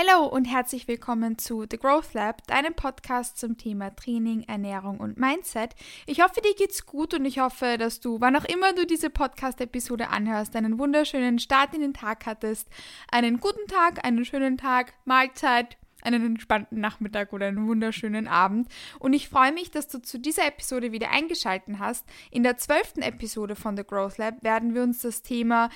Hallo 0.00 0.24
und 0.24 0.46
herzlich 0.46 0.88
willkommen 0.88 1.36
zu 1.36 1.66
The 1.70 1.76
Growth 1.76 2.14
Lab, 2.14 2.46
deinem 2.46 2.72
Podcast 2.72 3.36
zum 3.38 3.58
Thema 3.58 3.94
Training, 3.94 4.44
Ernährung 4.44 4.98
und 4.98 5.18
Mindset. 5.18 5.74
Ich 6.06 6.22
hoffe, 6.22 6.40
dir 6.40 6.54
geht's 6.54 6.86
gut 6.86 7.12
und 7.12 7.26
ich 7.26 7.38
hoffe, 7.38 7.76
dass 7.76 8.00
du, 8.00 8.18
wann 8.18 8.34
auch 8.34 8.46
immer 8.46 8.72
du 8.72 8.86
diese 8.86 9.10
Podcast-Episode 9.10 10.08
anhörst, 10.08 10.56
einen 10.56 10.78
wunderschönen 10.78 11.38
Start 11.38 11.74
in 11.74 11.82
den 11.82 11.92
Tag 11.92 12.24
hattest, 12.24 12.68
einen 13.12 13.40
guten 13.40 13.66
Tag, 13.66 14.02
einen 14.02 14.24
schönen 14.24 14.56
Tag, 14.56 14.94
Mahlzeit, 15.04 15.76
einen 16.00 16.24
entspannten 16.24 16.80
Nachmittag 16.80 17.34
oder 17.34 17.48
einen 17.48 17.66
wunderschönen 17.66 18.26
Abend. 18.26 18.68
Und 19.00 19.12
ich 19.12 19.28
freue 19.28 19.52
mich, 19.52 19.70
dass 19.70 19.88
du 19.88 20.00
zu 20.00 20.18
dieser 20.18 20.46
Episode 20.46 20.92
wieder 20.92 21.10
eingeschaltet 21.10 21.76
hast. 21.78 22.06
In 22.30 22.42
der 22.42 22.56
zwölften 22.56 23.02
Episode 23.02 23.54
von 23.54 23.76
The 23.76 23.84
Growth 23.84 24.16
Lab 24.16 24.42
werden 24.42 24.74
wir 24.74 24.82
uns 24.82 25.02
das 25.02 25.20
Thema 25.20 25.68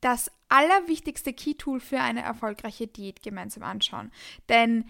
das 0.00 0.30
allerwichtigste 0.48 1.32
Key-Tool 1.32 1.80
für 1.80 2.00
eine 2.00 2.22
erfolgreiche 2.22 2.86
Diät 2.86 3.22
gemeinsam 3.22 3.62
anschauen. 3.62 4.10
Denn 4.48 4.84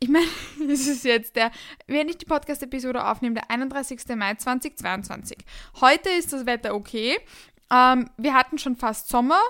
ich 0.00 0.08
meine, 0.08 0.26
es 0.72 0.86
ist 0.86 1.04
jetzt 1.04 1.36
der, 1.36 1.50
wenn 1.86 2.08
ich 2.08 2.18
die 2.18 2.26
Podcast-Episode 2.26 3.06
aufnehme, 3.06 3.34
der 3.34 3.50
31. 3.50 4.00
Mai 4.16 4.34
2022. 4.34 5.38
Heute 5.80 6.08
ist 6.10 6.32
das 6.32 6.46
Wetter 6.46 6.74
okay. 6.74 7.18
Ähm, 7.70 8.10
wir 8.16 8.34
hatten 8.34 8.58
schon 8.58 8.76
fast 8.76 9.08
Sommer, 9.08 9.40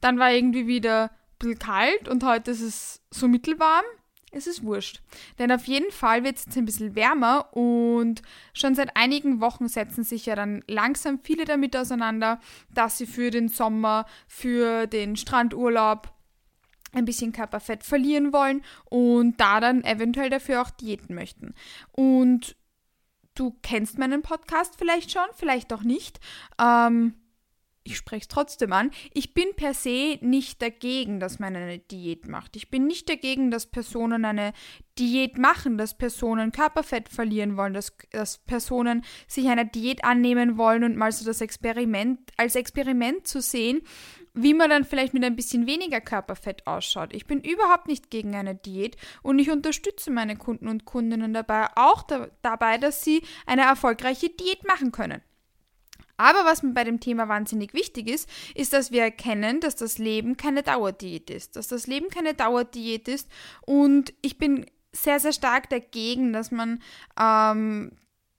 dann 0.00 0.18
war 0.18 0.32
irgendwie 0.32 0.66
wieder 0.66 1.04
ein 1.04 1.10
bisschen 1.38 1.58
kalt 1.58 2.08
und 2.08 2.24
heute 2.24 2.50
ist 2.50 2.62
es 2.62 3.00
so 3.10 3.28
mittelwarm 3.28 3.84
es 4.38 4.46
ist 4.46 4.64
wurscht. 4.64 5.02
Denn 5.38 5.52
auf 5.52 5.64
jeden 5.64 5.90
Fall 5.90 6.24
wird 6.24 6.36
es 6.36 6.46
jetzt 6.46 6.56
ein 6.56 6.64
bisschen 6.64 6.94
wärmer 6.94 7.54
und 7.54 8.22
schon 8.54 8.74
seit 8.74 8.96
einigen 8.96 9.40
Wochen 9.40 9.68
setzen 9.68 10.04
sich 10.04 10.26
ja 10.26 10.34
dann 10.34 10.64
langsam 10.66 11.20
viele 11.22 11.44
damit 11.44 11.76
auseinander, 11.76 12.40
dass 12.72 12.98
sie 12.98 13.06
für 13.06 13.30
den 13.30 13.48
Sommer, 13.48 14.06
für 14.26 14.86
den 14.86 15.16
Strandurlaub 15.16 16.12
ein 16.92 17.04
bisschen 17.04 17.32
Körperfett 17.32 17.84
verlieren 17.84 18.32
wollen 18.32 18.62
und 18.86 19.38
da 19.38 19.60
dann 19.60 19.84
eventuell 19.84 20.30
dafür 20.30 20.62
auch 20.62 20.70
diäten 20.70 21.14
möchten. 21.14 21.54
Und 21.92 22.56
du 23.34 23.56
kennst 23.62 23.98
meinen 23.98 24.22
Podcast 24.22 24.76
vielleicht 24.78 25.12
schon, 25.12 25.26
vielleicht 25.34 25.72
auch 25.72 25.82
nicht. 25.82 26.18
Ähm, 26.60 27.14
ich 27.88 27.96
spreche 27.96 28.22
es 28.22 28.28
trotzdem 28.28 28.72
an, 28.72 28.90
ich 29.14 29.34
bin 29.34 29.48
per 29.56 29.74
se 29.74 30.18
nicht 30.20 30.60
dagegen, 30.60 31.20
dass 31.20 31.38
man 31.38 31.56
eine 31.56 31.78
Diät 31.78 32.28
macht. 32.28 32.56
Ich 32.56 32.70
bin 32.70 32.86
nicht 32.86 33.08
dagegen, 33.08 33.50
dass 33.50 33.66
Personen 33.66 34.24
eine 34.24 34.52
Diät 34.98 35.38
machen, 35.38 35.78
dass 35.78 35.96
Personen 35.96 36.52
Körperfett 36.52 37.08
verlieren 37.08 37.56
wollen, 37.56 37.72
dass, 37.72 37.96
dass 38.10 38.38
Personen 38.38 39.04
sich 39.26 39.48
einer 39.48 39.64
Diät 39.64 40.04
annehmen 40.04 40.58
wollen 40.58 40.84
und 40.84 40.96
mal 40.96 41.12
so 41.12 41.24
das 41.24 41.40
Experiment 41.40 42.18
als 42.36 42.56
Experiment 42.56 43.26
zu 43.26 43.40
sehen, 43.40 43.82
wie 44.34 44.54
man 44.54 44.70
dann 44.70 44.84
vielleicht 44.84 45.14
mit 45.14 45.24
ein 45.24 45.36
bisschen 45.36 45.66
weniger 45.66 46.00
Körperfett 46.00 46.66
ausschaut. 46.66 47.12
Ich 47.12 47.26
bin 47.26 47.40
überhaupt 47.40 47.88
nicht 47.88 48.10
gegen 48.10 48.34
eine 48.34 48.54
Diät 48.54 48.96
und 49.22 49.38
ich 49.38 49.50
unterstütze 49.50 50.10
meine 50.10 50.36
Kunden 50.36 50.68
und 50.68 50.84
Kundinnen 50.84 51.32
dabei 51.32 51.68
auch 51.76 52.02
da, 52.02 52.28
dabei, 52.42 52.78
dass 52.78 53.02
sie 53.02 53.22
eine 53.46 53.62
erfolgreiche 53.62 54.28
Diät 54.28 54.66
machen 54.66 54.92
können. 54.92 55.22
Aber 56.18 56.44
was 56.44 56.62
mir 56.62 56.74
bei 56.74 56.84
dem 56.84 57.00
Thema 57.00 57.28
wahnsinnig 57.28 57.72
wichtig 57.72 58.10
ist, 58.10 58.28
ist, 58.54 58.72
dass 58.72 58.90
wir 58.90 59.02
erkennen, 59.02 59.60
dass 59.60 59.76
das 59.76 59.98
Leben 59.98 60.36
keine 60.36 60.62
Dauerdiät 60.62 61.30
ist. 61.30 61.56
Dass 61.56 61.68
das 61.68 61.86
Leben 61.86 62.10
keine 62.10 62.34
Dauerdiät 62.34 63.08
ist. 63.08 63.28
Und 63.64 64.12
ich 64.20 64.36
bin 64.36 64.66
sehr, 64.92 65.20
sehr 65.20 65.32
stark 65.32 65.70
dagegen, 65.70 66.32
dass 66.32 66.50
man 66.50 66.82
ähm, 67.18 67.92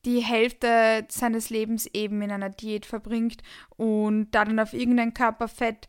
die 0.06 0.20
Hälfte 0.20 1.06
seines 1.10 1.50
Lebens 1.50 1.88
eben 1.94 2.22
in 2.22 2.32
einer 2.32 2.50
Diät 2.50 2.86
verbringt 2.86 3.42
und 3.76 4.32
da 4.32 4.46
dann 4.46 4.60
auf 4.60 4.74
irgendein 4.74 5.14
Körperfett, 5.14 5.88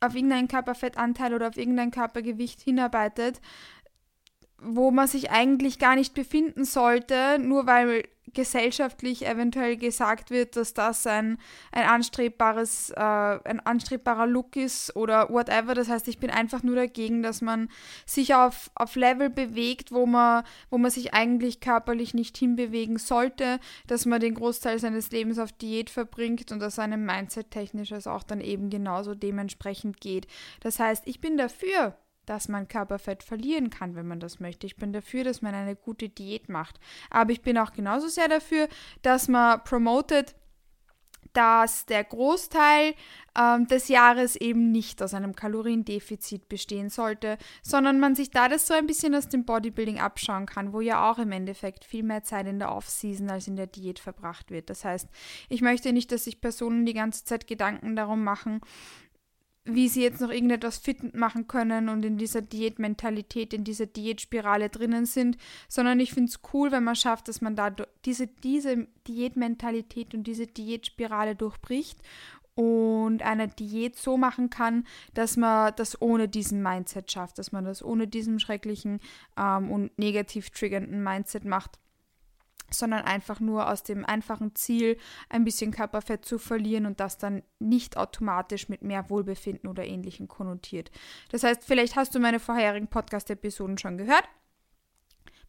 auf 0.00 0.14
irgendeinen 0.14 0.48
Körperfettanteil 0.48 1.34
oder 1.34 1.48
auf 1.48 1.56
irgendein 1.56 1.90
Körpergewicht 1.90 2.60
hinarbeitet, 2.60 3.40
wo 4.60 4.90
man 4.90 5.06
sich 5.06 5.30
eigentlich 5.30 5.78
gar 5.78 5.94
nicht 5.94 6.14
befinden 6.14 6.64
sollte, 6.64 7.38
nur 7.38 7.66
weil 7.66 8.04
gesellschaftlich 8.34 9.26
eventuell 9.26 9.76
gesagt 9.76 10.30
wird, 10.30 10.56
dass 10.56 10.74
das 10.74 11.06
ein, 11.06 11.38
ein 11.72 11.84
anstrebbares, 11.84 12.90
äh, 12.90 13.00
ein 13.00 13.60
anstrebbarer 13.60 14.26
Look 14.26 14.56
ist 14.56 14.94
oder 14.96 15.28
whatever. 15.30 15.74
Das 15.74 15.88
heißt, 15.88 16.08
ich 16.08 16.18
bin 16.18 16.30
einfach 16.30 16.62
nur 16.62 16.76
dagegen, 16.76 17.22
dass 17.22 17.40
man 17.40 17.68
sich 18.06 18.34
auf, 18.34 18.70
auf 18.74 18.96
Level 18.96 19.30
bewegt, 19.30 19.92
wo 19.92 20.06
man, 20.06 20.44
wo 20.70 20.78
man 20.78 20.90
sich 20.90 21.14
eigentlich 21.14 21.60
körperlich 21.60 22.14
nicht 22.14 22.36
hinbewegen 22.36 22.98
sollte, 22.98 23.60
dass 23.86 24.06
man 24.06 24.20
den 24.20 24.34
Großteil 24.34 24.78
seines 24.78 25.10
Lebens 25.10 25.38
auf 25.38 25.52
Diät 25.52 25.90
verbringt 25.90 26.52
und 26.52 26.60
dass 26.60 26.78
einem 26.78 27.04
Mindset 27.04 27.50
technisch 27.50 27.88
auch 28.06 28.22
dann 28.22 28.40
eben 28.40 28.70
genauso 28.70 29.14
dementsprechend 29.14 30.00
geht. 30.00 30.26
Das 30.60 30.78
heißt, 30.78 31.04
ich 31.06 31.20
bin 31.20 31.36
dafür, 31.36 31.96
dass 32.28 32.48
man 32.48 32.68
Körperfett 32.68 33.22
verlieren 33.22 33.70
kann, 33.70 33.94
wenn 33.94 34.06
man 34.06 34.20
das 34.20 34.40
möchte. 34.40 34.66
Ich 34.66 34.76
bin 34.76 34.92
dafür, 34.92 35.24
dass 35.24 35.42
man 35.42 35.54
eine 35.54 35.76
gute 35.76 36.08
Diät 36.08 36.48
macht. 36.48 36.78
Aber 37.10 37.32
ich 37.32 37.42
bin 37.42 37.58
auch 37.58 37.72
genauso 37.72 38.08
sehr 38.08 38.28
dafür, 38.28 38.68
dass 39.02 39.28
man 39.28 39.62
promotet, 39.64 40.34
dass 41.32 41.86
der 41.86 42.04
Großteil 42.04 42.94
ähm, 43.38 43.66
des 43.66 43.88
Jahres 43.88 44.36
eben 44.36 44.72
nicht 44.72 45.02
aus 45.02 45.14
einem 45.14 45.36
Kaloriendefizit 45.36 46.48
bestehen 46.48 46.90
sollte, 46.90 47.38
sondern 47.62 48.00
man 48.00 48.14
sich 48.14 48.30
da 48.30 48.48
das 48.48 48.66
so 48.66 48.74
ein 48.74 48.86
bisschen 48.86 49.14
aus 49.14 49.28
dem 49.28 49.44
Bodybuilding 49.44 50.00
abschauen 50.00 50.46
kann, 50.46 50.72
wo 50.72 50.80
ja 50.80 51.10
auch 51.10 51.18
im 51.18 51.32
Endeffekt 51.32 51.84
viel 51.84 52.02
mehr 52.02 52.22
Zeit 52.24 52.46
in 52.46 52.58
der 52.58 52.72
Off-Season 52.72 53.30
als 53.30 53.46
in 53.46 53.56
der 53.56 53.66
Diät 53.66 53.98
verbracht 53.98 54.50
wird. 54.50 54.70
Das 54.70 54.84
heißt, 54.84 55.08
ich 55.48 55.60
möchte 55.60 55.92
nicht, 55.92 56.10
dass 56.12 56.24
sich 56.24 56.40
Personen 56.40 56.86
die 56.86 56.94
ganze 56.94 57.24
Zeit 57.24 57.46
Gedanken 57.46 57.94
darum 57.94 58.24
machen, 58.24 58.60
wie 59.68 59.88
sie 59.88 60.02
jetzt 60.02 60.20
noch 60.20 60.30
irgendetwas 60.30 60.78
fit 60.78 61.14
machen 61.14 61.46
können 61.46 61.88
und 61.88 62.04
in 62.04 62.16
dieser 62.16 62.42
Diätmentalität, 62.42 63.52
in 63.52 63.64
dieser 63.64 63.86
Diätspirale 63.86 64.70
drinnen 64.70 65.06
sind, 65.06 65.36
sondern 65.68 66.00
ich 66.00 66.12
finde 66.12 66.30
es 66.30 66.40
cool, 66.52 66.72
wenn 66.72 66.84
man 66.84 66.96
schafft, 66.96 67.28
dass 67.28 67.40
man 67.40 67.54
da 67.54 67.70
diese, 68.04 68.26
diese 68.26 68.86
Diätmentalität 69.06 70.14
und 70.14 70.26
diese 70.26 70.46
Diätspirale 70.46 71.36
durchbricht 71.36 71.98
und 72.54 73.22
eine 73.22 73.48
Diät 73.48 73.96
so 73.96 74.16
machen 74.16 74.50
kann, 74.50 74.84
dass 75.14 75.36
man 75.36 75.72
das 75.76 76.00
ohne 76.02 76.28
diesen 76.28 76.62
Mindset 76.62 77.12
schafft, 77.12 77.38
dass 77.38 77.52
man 77.52 77.64
das 77.64 77.84
ohne 77.84 78.08
diesen 78.08 78.40
schrecklichen 78.40 79.00
ähm, 79.36 79.70
und 79.70 79.96
negativ 79.98 80.50
triggernden 80.50 81.02
Mindset 81.02 81.44
macht 81.44 81.78
sondern 82.70 83.02
einfach 83.02 83.40
nur 83.40 83.70
aus 83.70 83.82
dem 83.82 84.04
einfachen 84.04 84.54
Ziel, 84.54 84.98
ein 85.28 85.44
bisschen 85.44 85.70
Körperfett 85.70 86.24
zu 86.24 86.38
verlieren 86.38 86.86
und 86.86 87.00
das 87.00 87.18
dann 87.18 87.42
nicht 87.58 87.96
automatisch 87.96 88.68
mit 88.68 88.82
mehr 88.82 89.08
Wohlbefinden 89.10 89.68
oder 89.68 89.84
ähnlichem 89.86 90.28
konnotiert. 90.28 90.90
Das 91.30 91.42
heißt, 91.42 91.64
vielleicht 91.64 91.96
hast 91.96 92.14
du 92.14 92.20
meine 92.20 92.40
vorherigen 92.40 92.88
Podcast-Episoden 92.88 93.78
schon 93.78 93.98
gehört. 93.98 94.24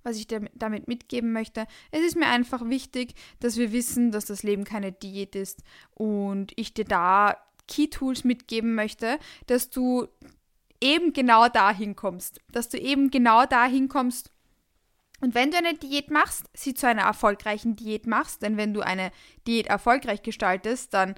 Was 0.03 0.15
ich 0.15 0.27
dir 0.27 0.49
damit 0.53 0.87
mitgeben 0.87 1.33
möchte, 1.33 1.67
es 1.91 2.01
ist 2.01 2.15
mir 2.15 2.27
einfach 2.27 2.69
wichtig, 2.69 3.15
dass 3.41 3.57
wir 3.57 3.73
wissen, 3.73 4.11
dass 4.11 4.25
das 4.25 4.43
Leben 4.43 4.63
keine 4.63 4.93
Diät 4.93 5.35
ist 5.35 5.61
und 5.91 6.53
ich 6.55 6.73
dir 6.73 6.85
da 6.85 7.35
Key-Tools 7.67 8.23
mitgeben 8.23 8.75
möchte, 8.75 9.19
dass 9.47 9.69
du 9.69 10.07
eben 10.81 11.11
genau 11.11 11.49
dahin 11.49 11.95
kommst, 11.95 12.39
dass 12.51 12.69
du 12.69 12.77
eben 12.77 13.11
genau 13.11 13.45
dahin 13.45 13.89
kommst, 13.89 14.31
und 15.21 15.35
wenn 15.35 15.51
du 15.51 15.57
eine 15.57 15.73
Diät 15.73 16.11
machst, 16.11 16.45
sie 16.53 16.73
zu 16.73 16.87
einer 16.87 17.03
erfolgreichen 17.03 17.75
Diät 17.75 18.07
machst, 18.07 18.41
denn 18.41 18.57
wenn 18.57 18.73
du 18.73 18.81
eine 18.81 19.11
Diät 19.47 19.67
erfolgreich 19.67 20.21
gestaltest, 20.21 20.93
dann 20.93 21.15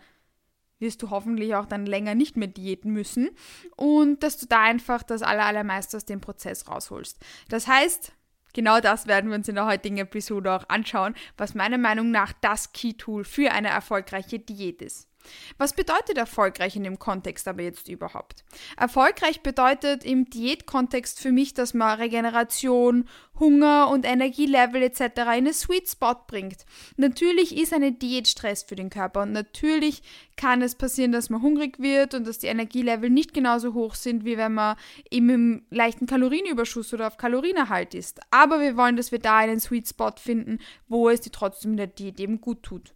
wirst 0.80 1.02
du 1.02 1.12
hoffentlich 1.12 1.56
auch 1.56 1.68
dann 1.68 1.86
länger 1.86 2.16
nicht 2.16 2.36
mehr 2.36 2.48
diäten 2.48 2.92
müssen 2.92 3.30
und 3.78 4.24
dass 4.24 4.38
du 4.38 4.48
da 4.48 4.64
einfach 4.64 5.04
das 5.04 5.22
allermeiste 5.22 5.96
aus 5.96 6.06
dem 6.06 6.22
Prozess 6.22 6.68
rausholst. 6.68 7.20
Das 7.50 7.68
heißt, 7.68 8.14
genau 8.54 8.82
das 8.82 9.06
werden 9.06 9.30
wir 9.30 9.38
uns 9.38 9.48
in 9.48 9.56
der 9.56 9.68
heutigen 9.68 10.00
Episode 10.00 10.52
auch 10.52 10.68
anschauen, 10.70 11.14
was 11.38 11.54
meiner 11.54 11.78
Meinung 11.78 12.10
nach 12.10 12.34
das 12.42 12.74
Key-Tool 12.74 13.24
für 13.24 13.52
eine 13.52 13.70
erfolgreiche 13.70 14.40
Diät 14.40 14.82
ist. 14.82 15.11
Was 15.58 15.74
bedeutet 15.74 16.18
erfolgreich 16.18 16.76
in 16.76 16.84
dem 16.84 17.00
Kontext 17.00 17.48
aber 17.48 17.64
jetzt 17.64 17.88
überhaupt? 17.88 18.44
Erfolgreich 18.78 19.42
bedeutet 19.42 20.04
im 20.04 20.30
Diätkontext 20.30 21.20
für 21.20 21.32
mich, 21.32 21.54
dass 21.54 21.74
man 21.74 22.00
Regeneration, 22.00 23.08
Hunger 23.40 23.90
und 23.90 24.06
Energielevel 24.06 24.84
etc. 24.84 25.02
in 25.02 25.22
eine 25.28 25.54
Sweet 25.54 25.90
Spot 25.90 26.16
bringt. 26.28 26.66
Natürlich 26.98 27.58
ist 27.58 27.74
eine 27.74 27.92
Diät 27.92 28.28
Stress 28.28 28.64
für 28.64 28.76
den 28.76 28.90
Körper 28.90 29.24
und 29.24 29.32
natürlich 29.32 30.04
kann 30.36 30.62
es 30.62 30.76
passieren, 30.76 31.12
dass 31.12 31.30
man 31.30 31.42
hungrig 31.42 31.80
wird 31.80 32.14
und 32.14 32.28
dass 32.28 32.40
die 32.40 32.48
Energielevel 32.48 33.10
nicht 33.10 33.34
genauso 33.34 33.74
hoch 33.74 33.96
sind, 33.96 34.26
wie 34.26 34.38
wenn 34.38 34.54
man 34.54 34.76
eben 35.10 35.30
im 35.30 35.66
leichten 35.70 36.06
Kalorienüberschuss 36.06 36.94
oder 36.94 37.08
auf 37.08 37.18
Kalorienerhalt 37.18 37.94
ist. 37.94 38.20
Aber 38.32 38.60
wir 38.60 38.78
wollen, 38.78 38.96
dass 38.96 39.12
wir 39.12 39.20
da 39.20 39.38
einen 39.38 39.60
Sweet 39.60 39.88
Spot 39.88 40.14
finden, 40.18 40.60
wo 40.88 41.10
es 41.10 41.22
dir 41.22 41.32
trotzdem 41.32 41.72
in 41.72 41.78
der 41.78 41.88
Diät 41.88 42.20
eben 42.20 42.42
gut 42.42 42.64
tut. 42.64 42.94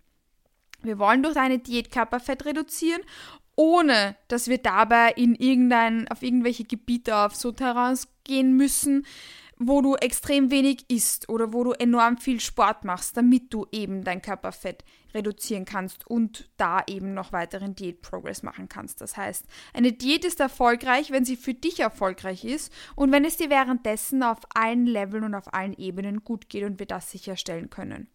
Wir 0.86 1.00
wollen 1.00 1.24
durch 1.24 1.38
eine 1.38 1.60
Diät 1.60 1.92
Körperfett 1.92 2.46
reduzieren, 2.46 3.02
ohne 3.56 4.16
dass 4.28 4.48
wir 4.48 4.58
dabei 4.58 5.12
in 5.12 5.36
irgendein, 5.36 6.08
auf 6.10 6.22
irgendwelche 6.22 6.66
Gebiete, 6.66 7.16
auf 7.16 7.36
so 7.36 7.52
Terrains 7.52 8.08
gehen 8.24 8.56
müssen, 8.56 9.06
wo 9.58 9.82
du 9.82 9.96
extrem 9.96 10.52
wenig 10.52 10.86
isst 10.90 11.30
oder 11.30 11.54
wo 11.54 11.64
du 11.64 11.72
enorm 11.72 12.18
viel 12.18 12.42
Sport 12.42 12.84
machst, 12.84 13.16
damit 13.16 13.54
du 13.54 13.66
eben 13.72 14.04
dein 14.04 14.22
Körperfett 14.22 14.84
reduzieren 15.14 15.64
kannst 15.64 16.06
und 16.06 16.50
da 16.58 16.84
eben 16.88 17.14
noch 17.14 17.32
weiteren 17.32 17.74
Diät-Progress 17.74 18.44
machen 18.44 18.68
kannst. 18.68 19.00
Das 19.00 19.16
heißt, 19.16 19.46
eine 19.74 19.94
Diät 19.94 20.26
ist 20.26 20.42
erfolgreich, 20.42 21.12
wenn 21.12 21.24
sie 21.24 21.38
für 21.38 21.54
dich 21.54 21.80
erfolgreich 21.80 22.44
ist 22.44 22.72
und 22.96 23.14
wenn 23.14 23.24
es 23.24 23.38
dir 23.38 23.50
währenddessen 23.50 24.24
auf 24.24 24.40
allen 24.54 24.86
Leveln 24.86 25.24
und 25.24 25.36
auf 25.36 25.54
allen 25.54 25.74
Ebenen 25.74 26.26
gut 26.26 26.50
geht 26.50 26.66
und 26.66 26.80
wir 26.80 26.86
das 26.86 27.10
sicherstellen 27.10 27.70
können. 27.70 28.10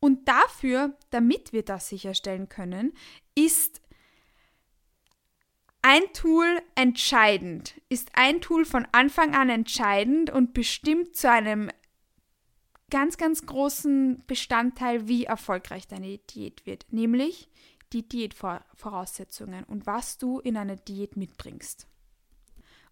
Und 0.00 0.28
dafür, 0.28 0.96
damit 1.10 1.52
wir 1.52 1.64
das 1.64 1.88
sicherstellen 1.88 2.48
können, 2.48 2.92
ist 3.34 3.80
ein 5.82 6.02
Tool 6.12 6.60
entscheidend, 6.74 7.80
ist 7.88 8.10
ein 8.14 8.40
Tool 8.40 8.64
von 8.64 8.86
Anfang 8.92 9.34
an 9.34 9.48
entscheidend 9.48 10.30
und 10.30 10.52
bestimmt 10.52 11.16
zu 11.16 11.30
einem 11.30 11.70
ganz, 12.90 13.16
ganz 13.16 13.46
großen 13.46 14.22
Bestandteil, 14.26 15.08
wie 15.08 15.24
erfolgreich 15.24 15.86
deine 15.86 16.18
Diät 16.18 16.66
wird, 16.66 16.86
nämlich 16.90 17.48
die 17.92 18.06
Diätvoraussetzungen 18.06 19.64
und 19.64 19.86
was 19.86 20.18
du 20.18 20.40
in 20.40 20.56
einer 20.56 20.76
Diät 20.76 21.16
mitbringst. 21.16 21.86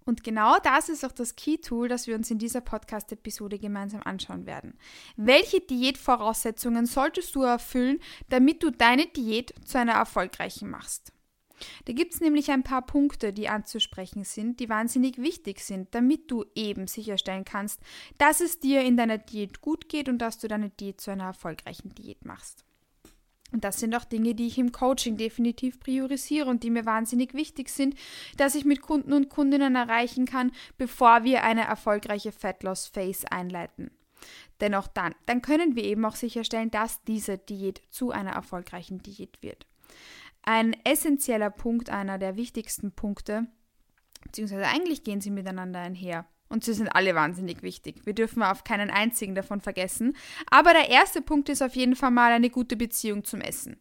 Und 0.06 0.22
genau 0.22 0.56
das 0.62 0.88
ist 0.88 1.04
auch 1.04 1.12
das 1.12 1.34
Key-Tool, 1.34 1.88
das 1.88 2.06
wir 2.06 2.14
uns 2.14 2.30
in 2.30 2.38
dieser 2.38 2.60
Podcast-Episode 2.60 3.58
gemeinsam 3.58 4.02
anschauen 4.04 4.46
werden. 4.46 4.78
Welche 5.16 5.60
Diätvoraussetzungen 5.60 6.86
solltest 6.86 7.34
du 7.34 7.42
erfüllen, 7.42 7.98
damit 8.28 8.62
du 8.62 8.70
deine 8.70 9.06
Diät 9.06 9.52
zu 9.64 9.78
einer 9.78 9.94
erfolgreichen 9.94 10.70
machst? 10.70 11.12
Da 11.86 11.92
gibt 11.92 12.14
es 12.14 12.20
nämlich 12.20 12.50
ein 12.50 12.62
paar 12.62 12.84
Punkte, 12.84 13.32
die 13.32 13.48
anzusprechen 13.48 14.24
sind, 14.24 14.60
die 14.60 14.68
wahnsinnig 14.68 15.18
wichtig 15.18 15.60
sind, 15.60 15.94
damit 15.94 16.30
du 16.30 16.44
eben 16.54 16.86
sicherstellen 16.86 17.44
kannst, 17.44 17.80
dass 18.18 18.40
es 18.40 18.60
dir 18.60 18.82
in 18.82 18.96
deiner 18.96 19.18
Diät 19.18 19.60
gut 19.60 19.88
geht 19.88 20.08
und 20.08 20.18
dass 20.18 20.38
du 20.38 20.48
deine 20.48 20.70
Diät 20.70 21.00
zu 21.00 21.10
einer 21.10 21.24
erfolgreichen 21.24 21.94
Diät 21.94 22.24
machst. 22.24 22.65
Und 23.52 23.64
das 23.64 23.78
sind 23.78 23.94
auch 23.94 24.04
Dinge, 24.04 24.34
die 24.34 24.48
ich 24.48 24.58
im 24.58 24.72
Coaching 24.72 25.16
definitiv 25.16 25.78
priorisiere 25.78 26.50
und 26.50 26.62
die 26.62 26.70
mir 26.70 26.84
wahnsinnig 26.84 27.32
wichtig 27.32 27.68
sind, 27.68 27.94
dass 28.36 28.54
ich 28.54 28.64
mit 28.64 28.82
Kunden 28.82 29.12
und 29.12 29.28
Kundinnen 29.28 29.76
erreichen 29.76 30.26
kann, 30.26 30.50
bevor 30.78 31.22
wir 31.22 31.44
eine 31.44 31.64
erfolgreiche 31.64 32.32
Fat 32.32 32.62
Loss 32.64 32.86
Phase 32.88 33.30
einleiten. 33.30 33.90
Denn 34.60 34.74
auch 34.74 34.88
dann, 34.88 35.14
dann 35.26 35.42
können 35.42 35.76
wir 35.76 35.84
eben 35.84 36.04
auch 36.04 36.16
sicherstellen, 36.16 36.70
dass 36.70 37.04
diese 37.04 37.38
Diät 37.38 37.82
zu 37.90 38.10
einer 38.10 38.32
erfolgreichen 38.32 38.98
Diät 38.98 39.42
wird 39.42 39.66
ein 40.46 40.76
essentieller 40.84 41.50
Punkt, 41.50 41.90
einer 41.90 42.18
der 42.18 42.36
wichtigsten 42.36 42.92
Punkte, 42.92 43.46
beziehungsweise 44.22 44.66
eigentlich 44.66 45.02
gehen 45.02 45.20
sie 45.20 45.30
miteinander 45.30 45.80
einher. 45.80 46.24
Und 46.48 46.62
sie 46.64 46.74
sind 46.74 46.88
alle 46.88 47.14
wahnsinnig 47.16 47.62
wichtig. 47.62 48.06
Wir 48.06 48.14
dürfen 48.14 48.42
auf 48.42 48.62
keinen 48.62 48.88
einzigen 48.88 49.34
davon 49.34 49.60
vergessen. 49.60 50.16
Aber 50.48 50.72
der 50.72 50.88
erste 50.88 51.20
Punkt 51.20 51.48
ist 51.48 51.60
auf 51.60 51.74
jeden 51.74 51.96
Fall 51.96 52.12
mal 52.12 52.30
eine 52.30 52.50
gute 52.50 52.76
Beziehung 52.76 53.24
zum 53.24 53.40
Essen. 53.40 53.76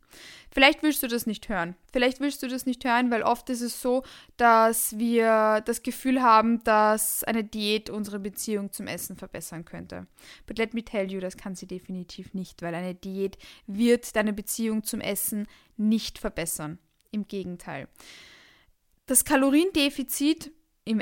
Vielleicht 0.50 0.82
willst 0.82 1.04
du 1.04 1.08
das 1.08 1.28
nicht 1.28 1.48
hören. 1.48 1.76
Vielleicht 1.92 2.22
willst 2.22 2.42
du 2.42 2.48
das 2.48 2.66
nicht 2.66 2.84
hören, 2.84 3.12
weil 3.12 3.22
oft 3.22 3.50
ist 3.52 3.62
es 3.62 3.82
so, 3.82 4.04
dass 4.38 4.98
wir 4.98 5.62
das 5.66 5.84
Gefühl 5.84 6.24
haben, 6.24 6.64
dass 6.64 7.24
eine 7.24 7.44
Diät 7.44 7.92
unsere 7.92 8.20
Beziehung 8.20 8.72
zum 8.72 8.88
Essen 8.88 9.16
verbessern 9.16 9.66
könnte. 9.66 10.08
But 10.48 10.58
let 10.58 10.74
me 10.74 10.84
tell 10.84 11.12
you, 11.12 11.20
das 11.20 11.38
kann 11.38 11.56
sie 11.56 11.68
definitiv 11.68 12.34
nicht, 12.34 12.64
weil 12.64 12.74
eine 12.74 12.96
Diät 12.96 13.38
wird 13.68 14.16
deine 14.16 14.34
Beziehung 14.34 14.84
zum 14.84 15.02
Essen 15.02 15.48
nicht 15.78 16.18
verbessern. 16.18 16.80
Im 17.12 17.28
Gegenteil. 17.28 17.88
Das 19.06 19.24
Kaloriendefizit 19.24 20.52
im 20.84 21.00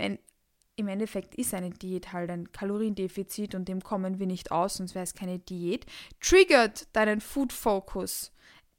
im 0.75 0.87
Endeffekt 0.87 1.35
ist 1.35 1.53
eine 1.53 1.69
Diät 1.69 2.13
halt 2.13 2.29
ein 2.29 2.51
Kaloriendefizit 2.51 3.55
und 3.55 3.67
dem 3.67 3.81
kommen 3.81 4.19
wir 4.19 4.27
nicht 4.27 4.51
aus, 4.51 4.75
sonst 4.75 4.95
wäre 4.95 5.03
es 5.03 5.13
keine 5.13 5.39
Diät, 5.39 5.85
triggert 6.19 6.87
deinen 6.95 7.21
Food 7.21 7.53
Focus, 7.53 8.31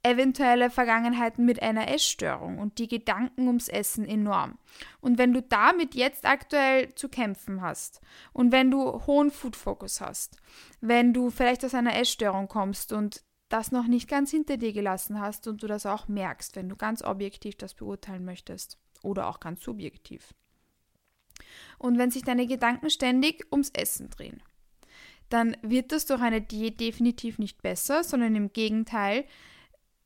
eventuelle 0.03 0.69
Vergangenheiten 0.69 1.45
mit 1.45 1.61
einer 1.61 1.89
Essstörung 1.89 2.59
und 2.59 2.77
die 2.77 2.87
Gedanken 2.87 3.47
ums 3.47 3.69
Essen 3.69 4.05
enorm. 4.05 4.59
Und 4.99 5.17
wenn 5.17 5.33
du 5.33 5.41
damit 5.41 5.95
jetzt 5.95 6.25
aktuell 6.25 6.93
zu 6.95 7.09
kämpfen 7.09 7.61
hast 7.61 8.01
und 8.33 8.51
wenn 8.51 8.69
du 8.69 9.05
hohen 9.07 9.31
Food 9.31 9.55
Focus 9.55 10.01
hast, 10.01 10.37
wenn 10.81 11.13
du 11.13 11.29
vielleicht 11.29 11.63
aus 11.63 11.73
einer 11.73 11.95
Essstörung 11.95 12.47
kommst 12.47 12.91
und 12.91 13.23
das 13.49 13.71
noch 13.71 13.87
nicht 13.87 14.09
ganz 14.09 14.31
hinter 14.31 14.57
dir 14.57 14.73
gelassen 14.73 15.19
hast 15.21 15.47
und 15.47 15.63
du 15.63 15.67
das 15.67 15.85
auch 15.85 16.07
merkst, 16.07 16.55
wenn 16.55 16.67
du 16.67 16.75
ganz 16.75 17.03
objektiv 17.03 17.55
das 17.55 17.73
beurteilen 17.73 18.25
möchtest 18.25 18.79
oder 19.01 19.27
auch 19.27 19.39
ganz 19.39 19.61
subjektiv 19.61 20.33
und 21.79 21.97
wenn 21.97 22.11
sich 22.11 22.23
deine 22.23 22.47
Gedanken 22.47 22.89
ständig 22.89 23.45
ums 23.51 23.69
Essen 23.71 24.09
drehen, 24.09 24.41
dann 25.29 25.57
wird 25.61 25.91
das 25.91 26.05
durch 26.05 26.21
eine 26.21 26.41
Diät 26.41 26.79
definitiv 26.79 27.39
nicht 27.39 27.61
besser, 27.61 28.03
sondern 28.03 28.35
im 28.35 28.53
Gegenteil 28.53 29.25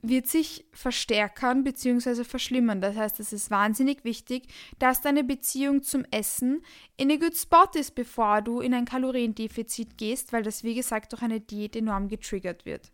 wird 0.01 0.27
sich 0.27 0.65
verstärkern 0.71 1.63
bzw. 1.63 2.23
verschlimmern. 2.23 2.79
Das 2.79 2.95
heißt, 2.95 3.19
es 3.19 3.33
ist 3.33 3.51
wahnsinnig 3.51 4.05
wichtig, 4.05 4.47
dass 4.79 5.01
deine 5.01 5.23
Beziehung 5.23 5.83
zum 5.83 6.05
Essen 6.09 6.61
in 6.95 7.11
a 7.11 7.17
good 7.17 7.35
spot 7.35 7.71
ist, 7.73 7.95
bevor 7.95 8.41
du 8.41 8.61
in 8.61 8.73
ein 8.73 8.85
Kaloriendefizit 8.85 9.97
gehst, 9.97 10.31
weil 10.31 10.43
das, 10.43 10.63
wie 10.63 10.75
gesagt, 10.75 11.11
durch 11.11 11.21
eine 11.21 11.41
Diät 11.41 11.75
enorm 11.75 12.07
getriggert 12.07 12.65
wird. 12.65 12.91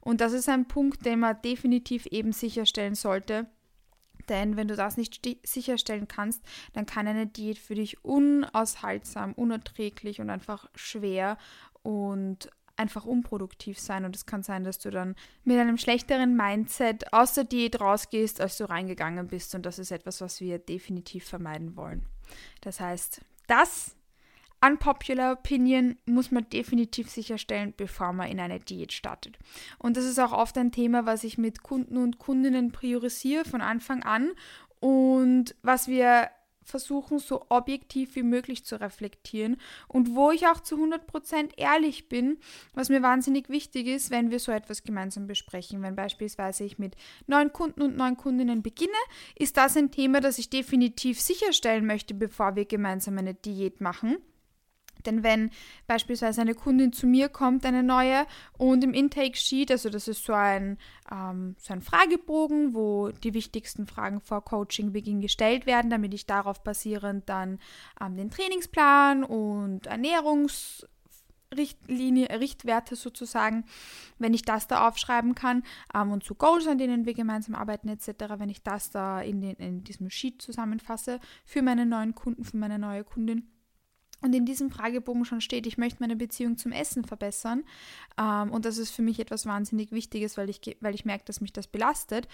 Und 0.00 0.20
das 0.20 0.32
ist 0.32 0.48
ein 0.48 0.68
Punkt, 0.68 1.04
den 1.06 1.20
man 1.20 1.40
definitiv 1.42 2.06
eben 2.06 2.32
sicherstellen 2.32 2.94
sollte, 2.94 3.48
denn 4.28 4.56
wenn 4.56 4.68
du 4.68 4.76
das 4.76 4.96
nicht 4.96 5.26
sicherstellen 5.44 6.08
kannst, 6.08 6.42
dann 6.72 6.86
kann 6.86 7.06
eine 7.06 7.26
Diät 7.26 7.58
für 7.58 7.74
dich 7.74 8.04
unaushaltsam, 8.04 9.32
unerträglich 9.32 10.20
und 10.20 10.30
einfach 10.30 10.68
schwer 10.74 11.38
und 11.82 12.50
einfach 12.76 13.04
unproduktiv 13.04 13.78
sein. 13.78 14.04
Und 14.04 14.14
es 14.14 14.26
kann 14.26 14.42
sein, 14.42 14.64
dass 14.64 14.78
du 14.78 14.90
dann 14.90 15.14
mit 15.44 15.58
einem 15.58 15.78
schlechteren 15.78 16.36
Mindset 16.36 17.12
aus 17.12 17.34
der 17.34 17.44
Diät 17.44 17.80
rausgehst, 17.80 18.40
als 18.40 18.58
du 18.58 18.68
reingegangen 18.68 19.28
bist. 19.28 19.54
Und 19.54 19.66
das 19.66 19.78
ist 19.78 19.90
etwas, 19.90 20.20
was 20.20 20.40
wir 20.40 20.58
definitiv 20.58 21.24
vermeiden 21.26 21.76
wollen. 21.76 22.04
Das 22.60 22.80
heißt, 22.80 23.20
das 23.46 23.96
Unpopular 24.64 25.32
Opinion 25.32 25.96
muss 26.06 26.30
man 26.30 26.48
definitiv 26.48 27.10
sicherstellen, 27.10 27.74
bevor 27.76 28.12
man 28.12 28.28
in 28.28 28.40
eine 28.40 28.58
Diät 28.58 28.92
startet. 28.92 29.38
Und 29.78 29.96
das 29.96 30.04
ist 30.04 30.18
auch 30.18 30.32
oft 30.32 30.56
ein 30.58 30.72
Thema, 30.72 31.06
was 31.06 31.24
ich 31.24 31.38
mit 31.38 31.62
Kunden 31.62 31.98
und 31.98 32.18
Kundinnen 32.18 32.72
priorisiere 32.72 33.44
von 33.44 33.60
Anfang 33.60 34.02
an 34.02 34.30
und 34.80 35.54
was 35.62 35.88
wir 35.88 36.30
versuchen, 36.66 37.18
so 37.18 37.46
objektiv 37.48 38.16
wie 38.16 38.22
möglich 38.22 38.64
zu 38.64 38.80
reflektieren 38.80 39.56
und 39.88 40.14
wo 40.14 40.30
ich 40.30 40.46
auch 40.46 40.60
zu 40.60 40.76
100% 40.76 41.50
ehrlich 41.56 42.08
bin, 42.08 42.38
was 42.74 42.88
mir 42.88 43.02
wahnsinnig 43.02 43.48
wichtig 43.48 43.86
ist, 43.86 44.10
wenn 44.10 44.30
wir 44.30 44.40
so 44.40 44.52
etwas 44.52 44.82
gemeinsam 44.82 45.26
besprechen. 45.26 45.82
Wenn 45.82 45.96
beispielsweise 45.96 46.64
ich 46.64 46.78
mit 46.78 46.96
neuen 47.26 47.52
Kunden 47.52 47.82
und 47.82 47.96
neuen 47.96 48.16
Kundinnen 48.16 48.62
beginne, 48.62 48.90
ist 49.36 49.56
das 49.56 49.76
ein 49.76 49.90
Thema, 49.90 50.20
das 50.20 50.38
ich 50.38 50.50
definitiv 50.50 51.20
sicherstellen 51.20 51.86
möchte, 51.86 52.14
bevor 52.14 52.56
wir 52.56 52.64
gemeinsam 52.64 53.16
eine 53.18 53.34
Diät 53.34 53.80
machen. 53.80 54.18
Denn 55.04 55.22
wenn 55.22 55.50
beispielsweise 55.86 56.40
eine 56.40 56.54
Kundin 56.54 56.92
zu 56.92 57.06
mir 57.06 57.28
kommt, 57.28 57.66
eine 57.66 57.82
neue, 57.82 58.26
und 58.56 58.82
im 58.82 58.94
Intake-Sheet, 58.94 59.70
also 59.70 59.90
das 59.90 60.08
ist 60.08 60.24
so 60.24 60.32
ein, 60.32 60.78
ähm, 61.10 61.56
so 61.58 61.72
ein 61.72 61.82
Fragebogen, 61.82 62.74
wo 62.74 63.10
die 63.10 63.34
wichtigsten 63.34 63.86
Fragen 63.86 64.20
vor 64.20 64.44
Coaching-Beginn 64.44 65.20
gestellt 65.20 65.66
werden, 65.66 65.90
damit 65.90 66.14
ich 66.14 66.26
darauf 66.26 66.62
basierend 66.62 67.28
dann 67.28 67.58
ähm, 68.00 68.16
den 68.16 68.30
Trainingsplan 68.30 69.24
und 69.24 69.88
Ernährungs- 69.90 70.84
Richtlinie, 71.54 72.28
Richtwerte 72.40 72.96
sozusagen, 72.96 73.64
wenn 74.18 74.34
ich 74.34 74.42
das 74.42 74.66
da 74.66 74.88
aufschreiben 74.88 75.34
kann 75.34 75.62
ähm, 75.94 76.10
und 76.10 76.24
zu 76.24 76.34
Goals, 76.34 76.66
an 76.66 76.78
denen 76.78 77.06
wir 77.06 77.14
gemeinsam 77.14 77.54
arbeiten 77.54 77.88
etc., 77.88 78.08
wenn 78.38 78.48
ich 78.48 78.62
das 78.62 78.90
da 78.90 79.20
in, 79.20 79.40
den, 79.40 79.56
in 79.56 79.84
diesem 79.84 80.10
Sheet 80.10 80.42
zusammenfasse 80.42 81.20
für 81.44 81.62
meine 81.62 81.86
neuen 81.86 82.14
Kunden, 82.14 82.44
für 82.44 82.56
meine 82.56 82.78
neue 82.78 83.04
Kundin, 83.04 83.48
und 84.22 84.34
in 84.34 84.46
diesem 84.46 84.70
Fragebogen 84.70 85.24
schon 85.24 85.40
steht, 85.40 85.66
ich 85.66 85.78
möchte 85.78 86.00
meine 86.00 86.16
Beziehung 86.16 86.56
zum 86.56 86.72
Essen 86.72 87.04
verbessern. 87.04 87.64
Ähm, 88.18 88.50
und 88.50 88.64
das 88.64 88.78
ist 88.78 88.90
für 88.90 89.02
mich 89.02 89.20
etwas 89.20 89.46
wahnsinnig 89.46 89.92
Wichtiges, 89.92 90.36
weil 90.36 90.48
ich, 90.48 90.60
weil 90.80 90.94
ich 90.94 91.04
merke, 91.04 91.24
dass 91.24 91.40
mich 91.40 91.52
das 91.52 91.66
belastet. 91.66 92.26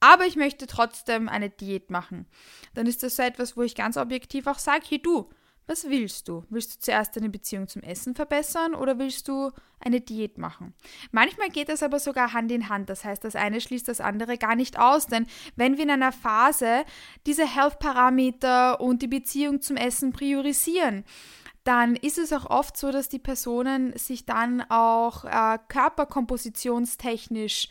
Aber 0.00 0.26
ich 0.26 0.36
möchte 0.36 0.66
trotzdem 0.66 1.28
eine 1.28 1.50
Diät 1.50 1.90
machen. 1.90 2.26
Dann 2.74 2.86
ist 2.86 3.02
das 3.02 3.16
so 3.16 3.22
etwas, 3.22 3.56
wo 3.56 3.62
ich 3.62 3.74
ganz 3.74 3.96
objektiv 3.96 4.46
auch 4.46 4.58
sage, 4.58 4.84
hey 4.88 5.02
du, 5.02 5.28
was 5.68 5.88
willst 5.88 6.28
du? 6.28 6.44
Willst 6.48 6.74
du 6.74 6.80
zuerst 6.80 7.14
deine 7.14 7.28
Beziehung 7.28 7.68
zum 7.68 7.82
Essen 7.82 8.14
verbessern 8.14 8.74
oder 8.74 8.98
willst 8.98 9.28
du 9.28 9.50
eine 9.80 10.00
Diät 10.00 10.38
machen? 10.38 10.72
Manchmal 11.12 11.50
geht 11.50 11.68
das 11.68 11.82
aber 11.82 12.00
sogar 12.00 12.32
Hand 12.32 12.50
in 12.50 12.70
Hand. 12.70 12.88
Das 12.88 13.04
heißt, 13.04 13.22
das 13.22 13.36
eine 13.36 13.60
schließt 13.60 13.86
das 13.86 14.00
andere 14.00 14.38
gar 14.38 14.56
nicht 14.56 14.78
aus. 14.78 15.06
Denn 15.06 15.26
wenn 15.56 15.76
wir 15.76 15.84
in 15.84 15.90
einer 15.90 16.12
Phase 16.12 16.84
diese 17.26 17.46
Health-Parameter 17.46 18.80
und 18.80 19.02
die 19.02 19.08
Beziehung 19.08 19.60
zum 19.60 19.76
Essen 19.76 20.12
priorisieren, 20.12 21.04
dann 21.64 21.96
ist 21.96 22.16
es 22.16 22.32
auch 22.32 22.46
oft 22.46 22.78
so, 22.78 22.90
dass 22.90 23.10
die 23.10 23.18
Personen 23.18 23.94
sich 23.98 24.24
dann 24.24 24.62
auch 24.70 25.26
äh, 25.26 25.58
körperkompositionstechnisch 25.68 27.68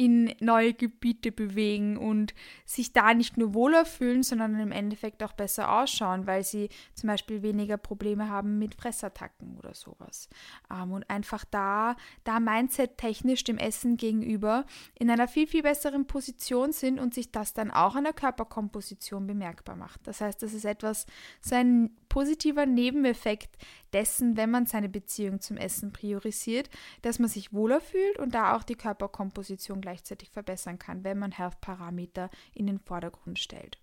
in 0.00 0.34
neue 0.40 0.72
Gebiete 0.72 1.30
bewegen 1.30 1.98
und 1.98 2.32
sich 2.64 2.94
da 2.94 3.12
nicht 3.12 3.36
nur 3.36 3.52
wohler 3.52 3.84
fühlen, 3.84 4.22
sondern 4.22 4.58
im 4.58 4.72
Endeffekt 4.72 5.22
auch 5.22 5.34
besser 5.34 5.70
ausschauen, 5.70 6.26
weil 6.26 6.42
sie 6.42 6.70
zum 6.94 7.08
Beispiel 7.08 7.42
weniger 7.42 7.76
Probleme 7.76 8.30
haben 8.30 8.58
mit 8.58 8.74
Fressattacken 8.74 9.58
oder 9.58 9.74
sowas. 9.74 10.30
Ähm, 10.72 10.92
und 10.92 11.10
einfach 11.10 11.44
da, 11.44 11.96
da 12.24 12.40
Mindset-technisch 12.40 13.44
dem 13.44 13.58
Essen 13.58 13.98
gegenüber 13.98 14.64
in 14.94 15.10
einer 15.10 15.28
viel, 15.28 15.46
viel 15.46 15.64
besseren 15.64 16.06
Position 16.06 16.72
sind 16.72 16.98
und 16.98 17.12
sich 17.12 17.30
das 17.30 17.52
dann 17.52 17.70
auch 17.70 17.94
an 17.94 18.04
der 18.04 18.14
Körperkomposition 18.14 19.26
bemerkbar 19.26 19.76
macht. 19.76 20.00
Das 20.06 20.22
heißt, 20.22 20.42
das 20.42 20.54
ist 20.54 20.64
etwas, 20.64 21.04
so 21.42 21.56
ein 21.56 21.90
positiver 22.08 22.64
Nebeneffekt 22.64 23.56
dessen, 23.92 24.36
wenn 24.36 24.50
man 24.50 24.66
seine 24.66 24.88
Beziehung 24.88 25.40
zum 25.40 25.56
Essen 25.56 25.92
priorisiert, 25.92 26.70
dass 27.02 27.18
man 27.18 27.28
sich 27.28 27.52
wohler 27.52 27.80
fühlt 27.80 28.18
und 28.18 28.34
da 28.34 28.56
auch 28.56 28.62
die 28.62 28.76
Körperkomposition 28.76 29.82
gleichzeitig 29.90 30.30
verbessern 30.30 30.78
kann, 30.78 31.02
wenn 31.02 31.18
man 31.18 31.32
Health-Parameter 31.32 32.30
in 32.54 32.68
den 32.68 32.78
Vordergrund 32.78 33.40
stellt. 33.40 33.78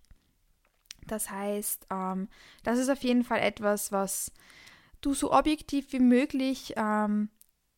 Das 1.06 1.30
heißt, 1.30 1.86
ähm, 1.90 2.28
das 2.62 2.78
ist 2.78 2.88
auf 2.88 3.02
jeden 3.02 3.24
Fall 3.24 3.40
etwas, 3.40 3.92
was 3.92 4.32
du 5.02 5.12
so 5.12 5.32
objektiv 5.32 5.92
wie 5.92 6.00
möglich 6.00 6.72
ähm, 6.76 7.28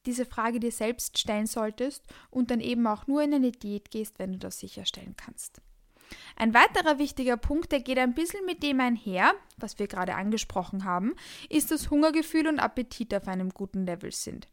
diese 0.06 0.24
Frage 0.24 0.60
dir 0.60 0.70
selbst 0.70 1.18
stellen 1.18 1.46
solltest 1.46 2.04
und 2.30 2.50
dann 2.50 2.60
eben 2.60 2.86
auch 2.86 3.08
nur 3.08 3.22
in 3.22 3.34
eine 3.34 3.50
Diät 3.50 3.90
gehst, 3.90 4.18
wenn 4.18 4.32
du 4.32 4.38
das 4.38 4.60
sicherstellen 4.60 5.16
kannst. 5.16 5.60
Ein 6.36 6.54
weiterer 6.54 6.98
wichtiger 6.98 7.36
Punkt, 7.36 7.72
der 7.72 7.80
geht 7.80 7.98
ein 7.98 8.14
bisschen 8.14 8.44
mit 8.46 8.62
dem 8.62 8.80
einher, 8.80 9.34
was 9.56 9.78
wir 9.78 9.86
gerade 9.86 10.14
angesprochen 10.14 10.84
haben, 10.84 11.14
ist, 11.48 11.70
dass 11.70 11.90
Hungergefühl 11.90 12.46
und 12.46 12.60
Appetit 12.60 13.14
auf 13.14 13.28
einem 13.28 13.50
guten 13.50 13.86
Level 13.86 14.12
sind. 14.12 14.48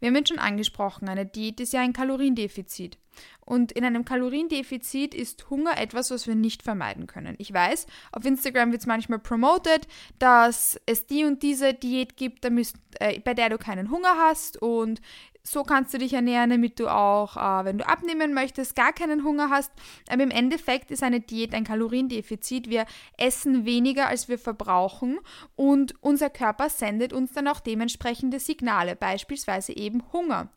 Wir 0.00 0.08
haben 0.08 0.16
jetzt 0.16 0.28
schon 0.28 0.38
angesprochen, 0.38 1.08
eine 1.08 1.26
Diät 1.26 1.60
ist 1.60 1.72
ja 1.72 1.80
ein 1.80 1.92
Kaloriendefizit. 1.92 2.98
Und 3.44 3.72
in 3.72 3.84
einem 3.84 4.04
Kaloriendefizit 4.04 5.14
ist 5.14 5.48
Hunger 5.48 5.78
etwas, 5.78 6.10
was 6.10 6.26
wir 6.26 6.34
nicht 6.34 6.62
vermeiden 6.62 7.06
können. 7.06 7.34
Ich 7.38 7.52
weiß, 7.52 7.86
auf 8.12 8.24
Instagram 8.24 8.72
wird 8.72 8.82
es 8.82 8.86
manchmal 8.86 9.18
promoted, 9.18 9.88
dass 10.18 10.78
es 10.86 11.06
die 11.06 11.24
und 11.24 11.42
diese 11.42 11.72
Diät 11.72 12.16
gibt, 12.16 12.44
äh, 12.44 13.20
bei 13.20 13.34
der 13.34 13.48
du 13.48 13.58
keinen 13.58 13.90
Hunger 13.90 14.16
hast 14.18 14.60
und 14.60 15.00
so 15.46 15.62
kannst 15.62 15.94
du 15.94 15.98
dich 15.98 16.12
ernähren, 16.12 16.50
damit 16.50 16.80
du 16.80 16.88
auch, 16.88 17.36
äh, 17.36 17.64
wenn 17.64 17.78
du 17.78 17.86
abnehmen 17.86 18.34
möchtest, 18.34 18.74
gar 18.74 18.92
keinen 18.92 19.22
Hunger 19.22 19.48
hast. 19.50 19.70
Aber 20.08 20.22
im 20.22 20.30
Endeffekt 20.30 20.90
ist 20.90 21.04
eine 21.04 21.20
Diät 21.20 21.54
ein 21.54 21.64
Kaloriendefizit. 21.64 22.68
Wir 22.68 22.84
essen 23.16 23.64
weniger, 23.64 24.08
als 24.08 24.28
wir 24.28 24.38
verbrauchen 24.38 25.20
und 25.54 25.94
unser 26.02 26.30
Körper 26.30 26.68
sendet 26.68 27.12
uns 27.12 27.32
dann 27.32 27.46
auch 27.46 27.60
dementsprechende 27.60 28.40
Signale, 28.40 28.96
beispielsweise 28.96 29.76
eben 29.76 30.02
Hunger. 30.12 30.48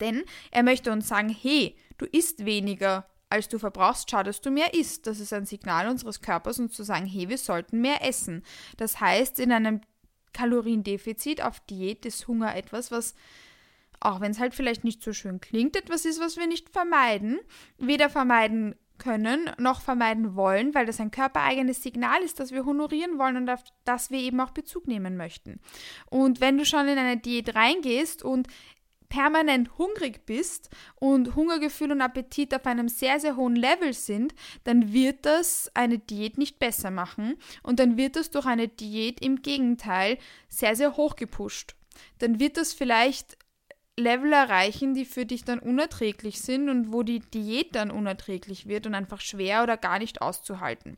Denn 0.00 0.22
er 0.52 0.62
möchte 0.62 0.92
uns 0.92 1.08
sagen, 1.08 1.28
hey, 1.28 1.76
du 1.98 2.06
isst 2.06 2.44
weniger, 2.44 3.06
als 3.30 3.48
du 3.48 3.58
verbrauchst, 3.58 4.10
schau, 4.10 4.22
dass 4.22 4.40
du 4.40 4.50
mehr 4.52 4.74
isst. 4.74 5.08
Das 5.08 5.18
ist 5.18 5.32
ein 5.32 5.44
Signal 5.44 5.88
unseres 5.88 6.22
Körpers, 6.22 6.60
uns 6.60 6.72
zu 6.72 6.84
sagen, 6.84 7.06
hey, 7.06 7.28
wir 7.28 7.38
sollten 7.38 7.80
mehr 7.80 8.06
essen. 8.06 8.44
Das 8.76 9.00
heißt, 9.00 9.40
in 9.40 9.50
einem 9.50 9.80
Kaloriendefizit 10.32 11.42
auf 11.42 11.58
Diät 11.60 12.06
ist 12.06 12.28
Hunger 12.28 12.54
etwas, 12.54 12.92
was 12.92 13.16
auch 14.00 14.20
wenn 14.20 14.30
es 14.30 14.38
halt 14.38 14.54
vielleicht 14.54 14.84
nicht 14.84 15.02
so 15.02 15.12
schön 15.12 15.40
klingt, 15.40 15.76
etwas 15.76 16.04
ist, 16.04 16.20
was 16.20 16.36
wir 16.36 16.46
nicht 16.46 16.70
vermeiden, 16.70 17.38
weder 17.78 18.08
vermeiden 18.08 18.74
können 18.98 19.50
noch 19.58 19.80
vermeiden 19.80 20.34
wollen, 20.34 20.74
weil 20.74 20.86
das 20.86 21.00
ein 21.00 21.10
körpereigenes 21.10 21.82
Signal 21.82 22.20
ist, 22.22 22.40
das 22.40 22.52
wir 22.52 22.66
honorieren 22.66 23.18
wollen 23.18 23.36
und 23.36 23.48
auf 23.48 23.62
das 23.84 24.10
wir 24.10 24.18
eben 24.18 24.40
auch 24.40 24.50
Bezug 24.50 24.86
nehmen 24.88 25.16
möchten. 25.16 25.60
Und 26.10 26.40
wenn 26.40 26.58
du 26.58 26.64
schon 26.64 26.88
in 26.88 26.98
eine 26.98 27.16
Diät 27.16 27.54
reingehst 27.54 28.22
und 28.22 28.48
permanent 29.08 29.78
hungrig 29.78 30.26
bist 30.26 30.68
und 30.96 31.34
Hungergefühl 31.34 31.92
und 31.92 32.02
Appetit 32.02 32.54
auf 32.54 32.66
einem 32.66 32.88
sehr, 32.88 33.20
sehr 33.20 33.36
hohen 33.36 33.56
Level 33.56 33.94
sind, 33.94 34.34
dann 34.64 34.92
wird 34.92 35.24
das 35.24 35.70
eine 35.74 35.98
Diät 35.98 36.36
nicht 36.36 36.58
besser 36.58 36.90
machen 36.90 37.36
und 37.62 37.78
dann 37.80 37.96
wird 37.96 38.16
das 38.16 38.30
durch 38.30 38.46
eine 38.46 38.68
Diät 38.68 39.20
im 39.20 39.40
Gegenteil 39.42 40.18
sehr, 40.48 40.76
sehr 40.76 40.96
hoch 40.96 41.16
gepusht. 41.16 41.74
Dann 42.18 42.38
wird 42.38 42.56
das 42.56 42.72
vielleicht 42.72 43.38
Level 43.98 44.32
erreichen, 44.32 44.94
die 44.94 45.04
für 45.04 45.26
dich 45.26 45.44
dann 45.44 45.58
unerträglich 45.58 46.40
sind 46.40 46.68
und 46.68 46.92
wo 46.92 47.02
die 47.02 47.20
Diät 47.20 47.74
dann 47.74 47.90
unerträglich 47.90 48.66
wird 48.66 48.86
und 48.86 48.94
einfach 48.94 49.20
schwer 49.20 49.62
oder 49.62 49.76
gar 49.76 49.98
nicht 49.98 50.22
auszuhalten. 50.22 50.96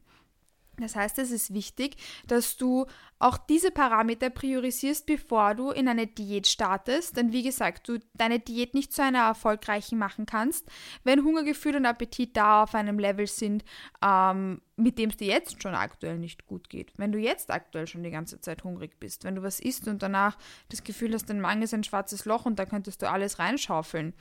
Das 0.81 0.97
heißt, 0.97 1.19
es 1.19 1.31
ist 1.31 1.55
wichtig, 1.55 1.97
dass 2.27 2.57
du 2.57 2.87
auch 3.19 3.37
diese 3.37 3.71
Parameter 3.71 4.31
priorisierst, 4.31 5.07
bevor 5.07 5.55
du 5.55 5.71
in 5.71 5.89
eine 5.89 6.07
Diät 6.07 6.47
startest. 6.47 7.17
Denn 7.17 7.33
wie 7.33 7.43
gesagt, 7.43 7.89
du 7.89 7.99
deine 8.15 8.39
Diät 8.39 8.75
nicht 8.75 8.93
zu 8.93 9.03
einer 9.03 9.21
erfolgreichen 9.21 9.99
machen 9.99 10.27
kannst, 10.27 10.67
wenn 11.05 11.23
Hungergefühl 11.23 11.77
und 11.77 11.87
Appetit 11.87 12.37
da 12.37 12.63
auf 12.63 12.75
einem 12.75 12.99
Level 12.99 13.27
sind, 13.27 13.65
ähm, 14.03 14.63
mit 14.77 14.99
dem 14.99 15.11
es 15.11 15.19
dir 15.19 15.29
jetzt 15.29 15.63
schon 15.63 15.75
aktuell 15.75 16.19
nicht 16.19 16.47
gut 16.47 16.71
geht. 16.71 16.93
Wenn 16.97 17.13
du 17.13 17.19
jetzt 17.19 17.51
aktuell 17.51 17.87
schon 17.87 18.03
die 18.03 18.11
ganze 18.11 18.41
Zeit 18.41 18.65
hungrig 18.65 18.99
bist, 18.99 19.25
wenn 19.25 19.35
du 19.35 19.43
was 19.43 19.61
isst 19.61 19.87
und 19.87 20.03
danach 20.03 20.39
das 20.71 20.83
Gefühl 20.83 21.13
hast, 21.13 21.29
dein 21.29 21.41
Magen 21.41 21.63
ist 21.63 21.75
ein 21.75 21.85
schwarzes 21.85 22.25
Loch 22.25 22.47
und 22.47 22.59
da 22.59 22.65
könntest 22.65 23.03
du 23.03 23.11
alles 23.11 23.39
reinschaufeln 23.39 24.15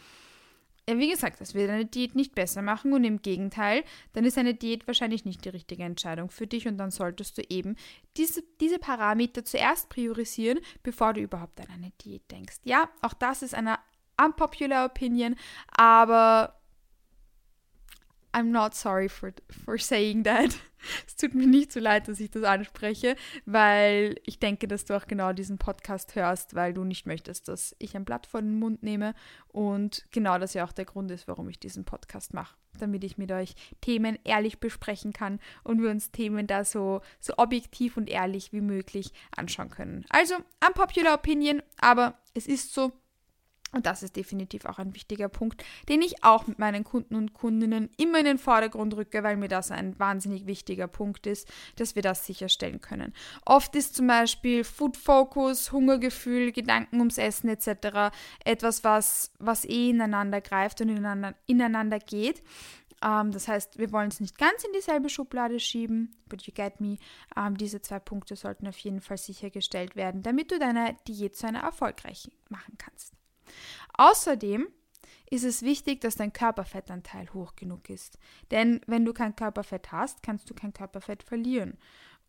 ja, 0.89 0.97
wie 0.97 1.09
gesagt, 1.09 1.39
das 1.39 1.53
wird 1.53 1.69
eine 1.69 1.85
Diät 1.85 2.15
nicht 2.15 2.33
besser 2.33 2.63
machen 2.63 2.93
und 2.93 3.03
im 3.03 3.21
Gegenteil, 3.21 3.83
dann 4.13 4.25
ist 4.25 4.37
eine 4.39 4.55
Diät 4.55 4.87
wahrscheinlich 4.87 5.23
nicht 5.23 5.45
die 5.45 5.49
richtige 5.49 5.83
Entscheidung 5.83 6.31
für 6.31 6.47
dich 6.47 6.67
und 6.67 6.77
dann 6.77 6.89
solltest 6.89 7.37
du 7.37 7.43
eben 7.47 7.75
diese, 8.17 8.43
diese 8.59 8.79
Parameter 8.79 9.45
zuerst 9.45 9.89
priorisieren, 9.89 10.59
bevor 10.81 11.13
du 11.13 11.21
überhaupt 11.21 11.59
an 11.61 11.67
eine 11.71 11.91
Diät 12.03 12.23
denkst. 12.31 12.57
Ja, 12.63 12.89
auch 13.01 13.13
das 13.13 13.43
ist 13.43 13.53
eine 13.53 13.77
unpopular 14.19 14.85
Opinion, 14.85 15.35
aber 15.67 16.58
I'm 18.39 18.51
not 18.51 18.73
sorry 18.73 19.09
for, 19.09 19.33
for 19.65 19.77
saying 19.77 20.23
that. 20.23 20.55
Es 21.05 21.17
tut 21.17 21.35
mir 21.35 21.45
nicht 21.45 21.73
so 21.73 21.81
leid, 21.81 22.07
dass 22.07 22.21
ich 22.21 22.31
das 22.31 22.43
anspreche, 22.43 23.17
weil 23.45 24.15
ich 24.25 24.39
denke, 24.39 24.65
dass 24.65 24.85
du 24.85 24.95
auch 24.95 25.07
genau 25.07 25.33
diesen 25.33 25.57
Podcast 25.57 26.15
hörst, 26.15 26.55
weil 26.55 26.73
du 26.73 26.85
nicht 26.85 27.05
möchtest, 27.05 27.49
dass 27.49 27.75
ich 27.79 27.97
ein 27.97 28.05
Blatt 28.05 28.25
vor 28.25 28.41
den 28.41 28.57
Mund 28.57 28.81
nehme. 28.81 29.13
Und 29.49 30.05
genau 30.11 30.39
das 30.39 30.53
ja 30.53 30.63
auch 30.63 30.71
der 30.71 30.85
Grund 30.85 31.11
ist, 31.11 31.27
warum 31.27 31.49
ich 31.49 31.59
diesen 31.59 31.83
Podcast 31.83 32.33
mache. 32.33 32.55
Damit 32.79 33.03
ich 33.03 33.17
mit 33.17 33.29
euch 33.29 33.55
Themen 33.81 34.17
ehrlich 34.23 34.61
besprechen 34.61 35.11
kann 35.11 35.41
und 35.65 35.81
wir 35.81 35.89
uns 35.89 36.11
Themen 36.11 36.47
da 36.47 36.63
so, 36.63 37.01
so 37.19 37.33
objektiv 37.35 37.97
und 37.97 38.09
ehrlich 38.09 38.53
wie 38.53 38.61
möglich 38.61 39.11
anschauen 39.35 39.69
können. 39.69 40.05
Also, 40.07 40.35
unpopular 40.65 41.15
opinion, 41.15 41.61
aber 41.77 42.17
es 42.33 42.47
ist 42.47 42.73
so, 42.73 42.93
und 43.71 43.85
das 43.85 44.01
ist 44.01 44.15
definitiv 44.15 44.65
auch 44.65 44.79
ein 44.79 44.95
wichtiger 44.95 45.29
Punkt, 45.29 45.63
den 45.89 46.01
ich 46.01 46.23
auch 46.23 46.47
mit 46.47 46.57
meinen 46.57 46.83
Kunden 46.83 47.15
und 47.15 47.33
Kundinnen 47.33 47.89
immer 47.97 48.19
in 48.19 48.25
den 48.25 48.37
Vordergrund 48.37 48.95
rücke, 48.95 49.23
weil 49.23 49.37
mir 49.37 49.47
das 49.47 49.71
ein 49.71 49.97
wahnsinnig 49.99 50.47
wichtiger 50.47 50.87
Punkt 50.87 51.27
ist, 51.27 51.47
dass 51.75 51.95
wir 51.95 52.01
das 52.01 52.25
sicherstellen 52.25 52.81
können. 52.81 53.13
Oft 53.45 53.75
ist 53.75 53.95
zum 53.95 54.07
Beispiel 54.07 54.63
Food 54.63 54.97
Focus, 54.97 55.71
Hungergefühl, 55.71 56.51
Gedanken 56.51 56.99
ums 56.99 57.17
Essen 57.17 57.49
etc. 57.49 58.11
etwas, 58.43 58.83
was, 58.83 59.31
was 59.37 59.65
eh 59.65 59.91
ineinander 59.91 60.41
greift 60.41 60.81
und 60.81 60.89
ineinander, 60.89 61.35
ineinander 61.45 61.99
geht. 61.99 62.41
Ähm, 63.03 63.31
das 63.31 63.47
heißt, 63.47 63.77
wir 63.77 63.91
wollen 63.91 64.09
es 64.09 64.19
nicht 64.19 64.37
ganz 64.37 64.63
in 64.63 64.73
dieselbe 64.73 65.09
Schublade 65.09 65.59
schieben, 65.59 66.15
but 66.27 66.41
you 66.43 66.53
get 66.53 66.81
me. 66.81 66.97
Ähm, 67.37 67.55
diese 67.57 67.81
zwei 67.81 67.99
Punkte 67.99 68.35
sollten 68.35 68.67
auf 68.67 68.77
jeden 68.79 69.01
Fall 69.01 69.17
sichergestellt 69.17 69.95
werden, 69.95 70.23
damit 70.23 70.51
du 70.51 70.59
deine 70.59 70.97
Diät 71.07 71.35
zu 71.35 71.47
einer 71.47 71.61
erfolgreichen 71.61 72.31
machen 72.49 72.77
kannst. 72.77 73.18
Außerdem 73.93 74.67
ist 75.29 75.43
es 75.43 75.61
wichtig, 75.61 76.01
dass 76.01 76.15
dein 76.15 76.33
Körperfettanteil 76.33 77.31
hoch 77.33 77.55
genug 77.55 77.89
ist. 77.89 78.17
Denn 78.51 78.81
wenn 78.87 79.05
du 79.05 79.13
kein 79.13 79.35
Körperfett 79.35 79.91
hast, 79.91 80.23
kannst 80.23 80.49
du 80.49 80.53
kein 80.53 80.73
Körperfett 80.73 81.23
verlieren. 81.23 81.77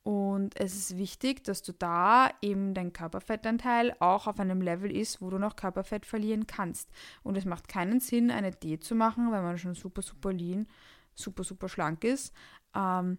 Und 0.03 0.59
es 0.59 0.75
ist 0.75 0.97
wichtig, 0.97 1.45
dass 1.45 1.63
du 1.63 1.73
da 1.73 2.31
eben 2.41 2.73
dein 2.73 2.93
Körperfettanteil 2.93 3.95
auch 4.01 4.27
auf 4.27 4.41
einem 4.41 4.63
Level 4.63 4.95
ist, 4.95 5.21
wo 5.21 5.29
du 5.29 5.39
noch 5.39 5.57
Körperfett 5.57 6.07
verlieren 6.07 6.47
kannst. 6.47 6.91
Und 7.23 7.37
es 7.37 7.45
macht 7.45 7.69
keinen 7.69 8.01
Sinn, 8.01 8.31
eine 8.31 8.51
Diät 8.51 8.83
zu 8.83 8.95
machen, 8.95 9.31
wenn 9.31 9.43
man 9.43 9.59
schon 9.59 9.75
super, 9.75 10.01
super 10.01 10.33
lean, 10.33 10.67
super, 11.15 11.45
super 11.45 11.69
schlank 11.69 12.05
ist. 12.05 12.33
Ähm, 12.75 13.19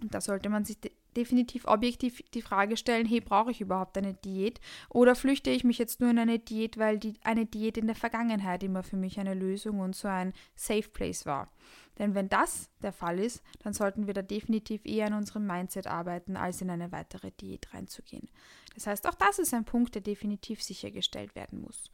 da 0.00 0.20
sollte 0.20 0.50
man 0.50 0.64
sich 0.64 0.78
definitiv 1.18 1.66
objektiv 1.66 2.22
die 2.32 2.42
Frage 2.42 2.76
stellen, 2.76 3.06
hey, 3.06 3.20
brauche 3.20 3.50
ich 3.50 3.60
überhaupt 3.60 3.98
eine 3.98 4.14
Diät? 4.14 4.60
Oder 4.88 5.16
flüchte 5.16 5.50
ich 5.50 5.64
mich 5.64 5.78
jetzt 5.78 6.00
nur 6.00 6.10
in 6.10 6.18
eine 6.18 6.38
Diät, 6.38 6.78
weil 6.78 6.98
die, 6.98 7.14
eine 7.24 7.44
Diät 7.44 7.76
in 7.76 7.88
der 7.88 7.96
Vergangenheit 7.96 8.62
immer 8.62 8.84
für 8.84 8.96
mich 8.96 9.18
eine 9.18 9.34
Lösung 9.34 9.80
und 9.80 9.96
so 9.96 10.06
ein 10.06 10.32
Safe 10.54 10.88
Place 10.88 11.26
war? 11.26 11.50
Denn 11.98 12.14
wenn 12.14 12.28
das 12.28 12.70
der 12.80 12.92
Fall 12.92 13.18
ist, 13.18 13.42
dann 13.64 13.72
sollten 13.72 14.06
wir 14.06 14.14
da 14.14 14.22
definitiv 14.22 14.84
eher 14.84 15.08
an 15.08 15.14
unserem 15.14 15.46
Mindset 15.46 15.88
arbeiten, 15.88 16.36
als 16.36 16.62
in 16.62 16.70
eine 16.70 16.92
weitere 16.92 17.32
Diät 17.32 17.74
reinzugehen. 17.74 18.28
Das 18.74 18.86
heißt, 18.86 19.08
auch 19.08 19.14
das 19.14 19.40
ist 19.40 19.52
ein 19.52 19.64
Punkt, 19.64 19.96
der 19.96 20.02
definitiv 20.02 20.62
sichergestellt 20.62 21.34
werden 21.34 21.60
muss. 21.60 21.90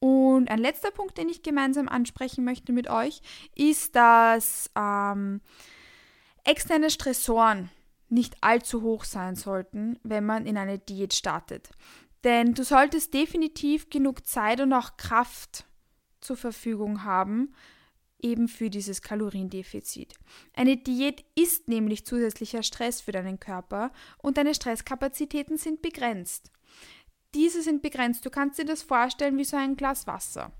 Und 0.00 0.50
ein 0.50 0.58
letzter 0.58 0.90
Punkt, 0.90 1.16
den 1.16 1.30
ich 1.30 1.42
gemeinsam 1.42 1.88
ansprechen 1.88 2.44
möchte 2.44 2.72
mit 2.72 2.90
euch, 2.90 3.22
ist, 3.54 3.96
dass 3.96 4.70
ähm, 4.76 5.40
externe 6.44 6.90
Stressoren 6.90 7.70
nicht 8.08 8.36
allzu 8.42 8.82
hoch 8.82 9.04
sein 9.04 9.36
sollten, 9.36 9.98
wenn 10.02 10.24
man 10.24 10.46
in 10.46 10.56
eine 10.56 10.78
Diät 10.78 11.14
startet. 11.14 11.70
Denn 12.24 12.54
du 12.54 12.64
solltest 12.64 13.14
definitiv 13.14 13.90
genug 13.90 14.26
Zeit 14.26 14.60
und 14.60 14.72
auch 14.72 14.96
Kraft 14.96 15.64
zur 16.20 16.36
Verfügung 16.36 17.04
haben, 17.04 17.54
eben 18.20 18.48
für 18.48 18.70
dieses 18.70 19.02
Kaloriendefizit. 19.02 20.14
Eine 20.54 20.76
Diät 20.76 21.24
ist 21.36 21.68
nämlich 21.68 22.04
zusätzlicher 22.04 22.62
Stress 22.62 23.00
für 23.00 23.12
deinen 23.12 23.38
Körper 23.38 23.92
und 24.18 24.36
deine 24.36 24.54
Stresskapazitäten 24.54 25.56
sind 25.56 25.82
begrenzt. 25.82 26.50
Diese 27.34 27.62
sind 27.62 27.82
begrenzt. 27.82 28.24
Du 28.24 28.30
kannst 28.30 28.58
dir 28.58 28.64
das 28.64 28.82
vorstellen 28.82 29.38
wie 29.38 29.44
so 29.44 29.56
ein 29.56 29.76
Glas 29.76 30.06
Wasser. 30.06 30.52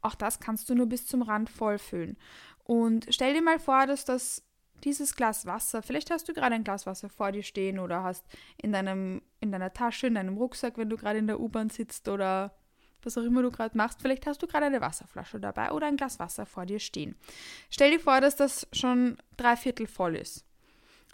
Auch 0.00 0.14
das 0.14 0.38
kannst 0.38 0.68
du 0.68 0.74
nur 0.74 0.86
bis 0.86 1.06
zum 1.06 1.22
Rand 1.22 1.50
vollfüllen. 1.50 2.16
Und 2.62 3.06
stell 3.10 3.34
dir 3.34 3.42
mal 3.42 3.58
vor, 3.58 3.86
dass 3.86 4.04
das 4.04 4.42
dieses 4.84 5.14
Glas 5.16 5.46
Wasser, 5.46 5.82
vielleicht 5.82 6.10
hast 6.10 6.28
du 6.28 6.34
gerade 6.34 6.54
ein 6.54 6.64
Glas 6.64 6.86
Wasser 6.86 7.08
vor 7.08 7.32
dir 7.32 7.42
stehen 7.42 7.78
oder 7.78 8.02
hast 8.02 8.24
in 8.60 8.72
deinem 8.72 9.22
in 9.40 9.52
deiner 9.52 9.72
Tasche, 9.72 10.06
in 10.06 10.14
deinem 10.14 10.36
Rucksack, 10.36 10.78
wenn 10.78 10.88
du 10.88 10.96
gerade 10.96 11.18
in 11.18 11.26
der 11.26 11.40
U-Bahn 11.40 11.70
sitzt 11.70 12.08
oder 12.08 12.54
was 13.04 13.18
auch 13.18 13.22
immer 13.22 13.42
du 13.42 13.50
gerade 13.50 13.76
machst, 13.76 14.00
vielleicht 14.00 14.26
hast 14.26 14.42
du 14.42 14.46
gerade 14.46 14.66
eine 14.66 14.80
Wasserflasche 14.80 15.38
dabei 15.38 15.72
oder 15.72 15.86
ein 15.86 15.96
Glas 15.96 16.18
Wasser 16.18 16.46
vor 16.46 16.66
dir 16.66 16.78
stehen. 16.78 17.16
Stell 17.70 17.90
dir 17.90 18.00
vor, 18.00 18.20
dass 18.20 18.36
das 18.36 18.66
schon 18.72 19.18
drei 19.36 19.56
Viertel 19.56 19.86
voll 19.86 20.16
ist. 20.16 20.44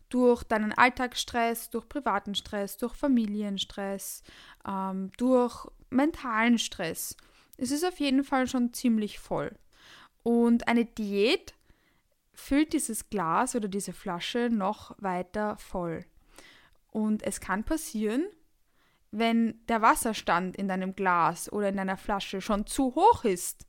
Durch 0.09 0.43
deinen 0.43 0.73
Alltagsstress, 0.73 1.71
durch 1.71 1.89
privaten 1.89 2.35
Stress, 2.35 2.77
durch 2.77 2.95
Familienstress, 2.95 4.23
ähm, 4.67 5.11
durch 5.17 5.67
mentalen 5.91 6.59
Stress. 6.59 7.17
Es 7.57 7.71
ist 7.71 7.85
auf 7.85 8.01
jeden 8.01 8.25
Fall 8.25 8.47
schon 8.47 8.73
ziemlich 8.73 9.19
voll. 9.19 9.53
Und 10.23 10.69
eine 10.69 10.85
Diät 10.85 11.55
füllt 12.41 12.73
dieses 12.73 13.11
Glas 13.11 13.55
oder 13.55 13.69
diese 13.69 13.93
Flasche 13.93 14.49
noch 14.51 14.97
weiter 14.99 15.57
voll. 15.57 16.05
Und 16.89 17.23
es 17.23 17.41
kann 17.41 17.65
passieren, 17.65 18.27
wenn 19.13 19.65
der 19.67 19.83
Wasserstand 19.83 20.57
in 20.57 20.69
deinem 20.69 20.95
Glas 20.95 21.53
oder 21.53 21.69
in 21.69 21.77
deiner 21.77 21.97
Flasche 21.97 22.41
schon 22.41 22.67
zu 22.67 22.95
hoch 22.95 23.25
ist, 23.25 23.67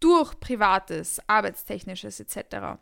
durch 0.00 0.38
privates, 0.40 1.20
arbeitstechnisches 1.28 2.20
etc., 2.20 2.78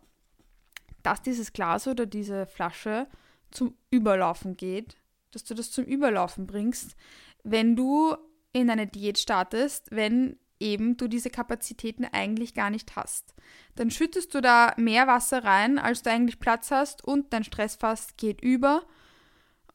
dass 1.03 1.23
dieses 1.23 1.53
Glas 1.53 1.89
oder 1.89 2.07
diese 2.07 2.47
Flasche 2.47 3.09
zum 3.51 3.77
Überlaufen 3.91 4.57
geht, 4.57 4.97
dass 5.33 5.45
du 5.45 5.55
das 5.55 5.71
zum 5.71 5.85
Überlaufen 5.85 6.47
bringst, 6.47 6.97
wenn 7.43 7.75
du 7.75 8.17
in 8.53 8.71
eine 8.71 8.87
Diät 8.87 9.19
startest, 9.19 9.91
wenn 9.91 10.39
eben 10.62 10.97
du 10.97 11.09
diese 11.09 11.28
Kapazitäten 11.28 12.04
eigentlich 12.04 12.54
gar 12.54 12.71
nicht 12.71 12.97
hast. 12.97 13.35
Dann 13.75 13.90
schüttest 13.90 14.35
du 14.35 14.40
da 14.40 14.73
mehr 14.76 15.07
Wasser 15.07 15.45
rein, 15.45 15.78
als 15.78 16.02
du 16.02 16.11
eigentlich 16.11 16.40
Platz 16.40 16.71
hast 16.71 17.04
und 17.04 17.33
dein 17.33 17.45
Stressfass 17.45 18.16
geht 18.16 18.40
über 18.40 18.83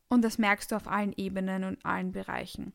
und 0.09 0.23
das 0.23 0.37
merkst 0.37 0.71
du 0.71 0.75
auf 0.75 0.87
allen 0.87 1.13
Ebenen 1.13 1.63
und 1.63 1.85
allen 1.85 2.11
Bereichen. 2.11 2.73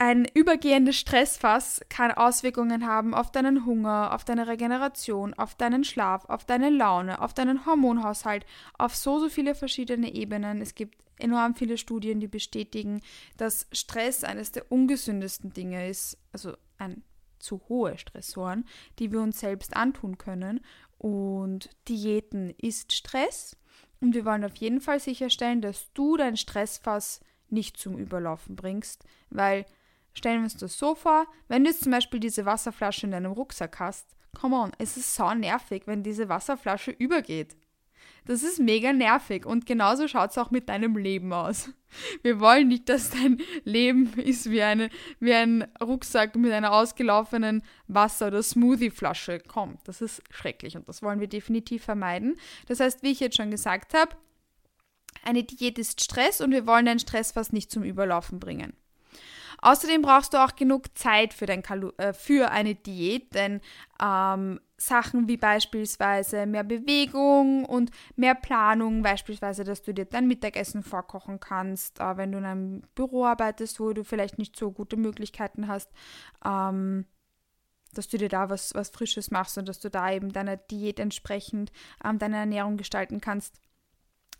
Ein 0.00 0.26
übergehendes 0.32 0.96
Stressfass 0.96 1.80
kann 1.88 2.12
Auswirkungen 2.12 2.86
haben 2.86 3.14
auf 3.14 3.32
deinen 3.32 3.66
Hunger, 3.66 4.14
auf 4.14 4.24
deine 4.24 4.46
Regeneration, 4.46 5.34
auf 5.34 5.56
deinen 5.56 5.82
Schlaf, 5.82 6.24
auf 6.26 6.44
deine 6.44 6.70
Laune, 6.70 7.20
auf 7.20 7.34
deinen 7.34 7.66
Hormonhaushalt, 7.66 8.46
auf 8.78 8.94
so, 8.94 9.18
so 9.18 9.28
viele 9.28 9.56
verschiedene 9.56 10.14
Ebenen. 10.14 10.60
Es 10.60 10.76
gibt 10.76 11.07
enorm 11.18 11.54
viele 11.54 11.78
Studien, 11.78 12.20
die 12.20 12.28
bestätigen, 12.28 13.00
dass 13.36 13.66
Stress 13.72 14.24
eines 14.24 14.52
der 14.52 14.70
ungesündesten 14.70 15.52
Dinge 15.52 15.88
ist, 15.88 16.18
also 16.32 16.56
ein 16.78 17.02
zu 17.38 17.62
hohe 17.68 17.98
Stressoren, 17.98 18.64
die 18.98 19.12
wir 19.12 19.20
uns 19.20 19.40
selbst 19.40 19.76
antun 19.76 20.18
können. 20.18 20.60
Und 20.98 21.70
Diäten 21.88 22.50
ist 22.58 22.92
Stress. 22.92 23.56
Und 24.00 24.14
wir 24.14 24.24
wollen 24.24 24.44
auf 24.44 24.56
jeden 24.56 24.80
Fall 24.80 25.00
sicherstellen, 25.00 25.60
dass 25.60 25.92
du 25.92 26.16
dein 26.16 26.36
Stressfass 26.36 27.20
nicht 27.48 27.76
zum 27.76 27.96
Überlaufen 27.96 28.56
bringst, 28.56 29.04
weil 29.30 29.64
stellen 30.12 30.40
wir 30.40 30.44
uns 30.44 30.56
das 30.56 30.78
so 30.78 30.94
vor, 30.94 31.26
wenn 31.48 31.64
du 31.64 31.70
jetzt 31.70 31.82
zum 31.82 31.92
Beispiel 31.92 32.20
diese 32.20 32.44
Wasserflasche 32.44 33.06
in 33.06 33.12
deinem 33.12 33.32
Rucksack 33.32 33.78
hast, 33.78 34.16
come 34.38 34.56
on, 34.56 34.72
es 34.78 34.96
ist 34.96 35.14
so 35.14 35.32
nervig, 35.34 35.86
wenn 35.86 36.02
diese 36.02 36.28
Wasserflasche 36.28 36.90
übergeht. 36.90 37.56
Das 38.28 38.42
ist 38.42 38.58
mega 38.58 38.92
nervig 38.92 39.46
und 39.46 39.64
genauso 39.64 40.06
schaut 40.06 40.32
es 40.32 40.36
auch 40.36 40.50
mit 40.50 40.68
deinem 40.68 40.98
Leben 40.98 41.32
aus. 41.32 41.70
Wir 42.22 42.40
wollen 42.40 42.68
nicht, 42.68 42.90
dass 42.90 43.08
dein 43.08 43.40
Leben 43.64 44.12
ist 44.18 44.50
wie, 44.50 44.60
eine, 44.60 44.90
wie 45.18 45.32
ein 45.32 45.66
Rucksack 45.82 46.36
mit 46.36 46.52
einer 46.52 46.72
ausgelaufenen 46.72 47.62
Wasser- 47.86 48.26
oder 48.26 48.42
Smoothie-Flasche 48.42 49.40
kommt. 49.40 49.80
Das 49.88 50.02
ist 50.02 50.22
schrecklich 50.28 50.76
und 50.76 50.86
das 50.90 51.02
wollen 51.02 51.20
wir 51.20 51.26
definitiv 51.26 51.84
vermeiden. 51.84 52.36
Das 52.66 52.80
heißt, 52.80 53.02
wie 53.02 53.12
ich 53.12 53.20
jetzt 53.20 53.38
schon 53.38 53.50
gesagt 53.50 53.94
habe, 53.94 54.14
eine 55.24 55.42
Diät 55.42 55.78
ist 55.78 56.02
Stress 56.02 56.42
und 56.42 56.50
wir 56.50 56.66
wollen 56.66 56.84
den 56.84 56.98
Stress 56.98 57.32
fast 57.32 57.54
nicht 57.54 57.70
zum 57.70 57.82
Überlaufen 57.82 58.40
bringen. 58.40 58.74
Außerdem 59.62 60.02
brauchst 60.02 60.34
du 60.34 60.44
auch 60.44 60.54
genug 60.54 60.98
Zeit 60.98 61.32
für, 61.32 61.46
dein 61.46 61.62
Kalu 61.62 61.92
äh, 61.96 62.12
für 62.12 62.50
eine 62.50 62.74
Diät, 62.74 63.34
denn 63.34 63.62
ähm, 64.02 64.60
Sachen 64.80 65.26
wie 65.26 65.36
beispielsweise 65.36 66.46
mehr 66.46 66.62
Bewegung 66.62 67.64
und 67.64 67.90
mehr 68.14 68.36
Planung, 68.36 69.02
beispielsweise, 69.02 69.64
dass 69.64 69.82
du 69.82 69.92
dir 69.92 70.04
dein 70.04 70.28
Mittagessen 70.28 70.84
vorkochen 70.84 71.40
kannst, 71.40 72.00
äh, 72.00 72.16
wenn 72.16 72.32
du 72.32 72.38
in 72.38 72.44
einem 72.44 72.82
Büro 72.94 73.24
arbeitest, 73.24 73.80
wo 73.80 73.92
du 73.92 74.04
vielleicht 74.04 74.38
nicht 74.38 74.56
so 74.56 74.70
gute 74.70 74.96
Möglichkeiten 74.96 75.66
hast, 75.66 75.90
ähm, 76.44 77.06
dass 77.92 78.06
du 78.08 78.18
dir 78.18 78.28
da 78.28 78.50
was, 78.50 78.72
was 78.74 78.90
Frisches 78.90 79.32
machst 79.32 79.58
und 79.58 79.68
dass 79.68 79.80
du 79.80 79.90
da 79.90 80.12
eben 80.12 80.32
deiner 80.32 80.56
Diät 80.56 81.00
entsprechend 81.00 81.72
ähm, 82.04 82.20
deine 82.20 82.36
Ernährung 82.36 82.76
gestalten 82.76 83.20
kannst. 83.20 83.60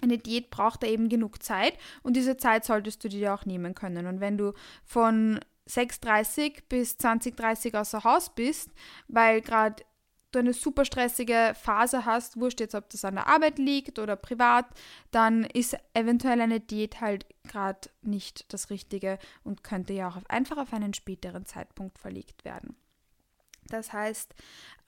Eine 0.00 0.18
Diät 0.18 0.50
braucht 0.50 0.84
da 0.84 0.86
eben 0.86 1.08
genug 1.08 1.42
Zeit 1.42 1.76
und 2.04 2.14
diese 2.14 2.36
Zeit 2.36 2.64
solltest 2.64 3.02
du 3.02 3.08
dir 3.08 3.34
auch 3.34 3.44
nehmen 3.44 3.74
können. 3.74 4.06
Und 4.06 4.20
wenn 4.20 4.38
du 4.38 4.52
von 4.84 5.40
6.30 5.68 6.62
bis 6.68 6.94
20.30 6.94 7.76
außer 7.76 8.04
Haus 8.04 8.32
bist, 8.32 8.70
weil 9.08 9.40
gerade 9.40 9.82
du 10.32 10.38
eine 10.38 10.52
super 10.52 10.84
stressige 10.84 11.54
Phase 11.60 12.04
hast, 12.04 12.38
wurscht 12.38 12.60
jetzt, 12.60 12.74
ob 12.74 12.90
das 12.90 13.04
an 13.04 13.14
der 13.14 13.28
Arbeit 13.28 13.58
liegt 13.58 13.98
oder 13.98 14.16
privat, 14.16 14.66
dann 15.10 15.44
ist 15.44 15.76
eventuell 15.94 16.40
eine 16.40 16.60
Diät 16.60 17.00
halt 17.00 17.26
gerade 17.44 17.88
nicht 18.02 18.52
das 18.52 18.70
Richtige 18.70 19.18
und 19.44 19.64
könnte 19.64 19.92
ja 19.92 20.08
auch 20.08 20.18
einfach 20.28 20.58
auf 20.58 20.72
einen 20.72 20.94
späteren 20.94 21.46
Zeitpunkt 21.46 21.98
verlegt 21.98 22.44
werden. 22.44 22.76
Das 23.68 23.92
heißt, 23.92 24.34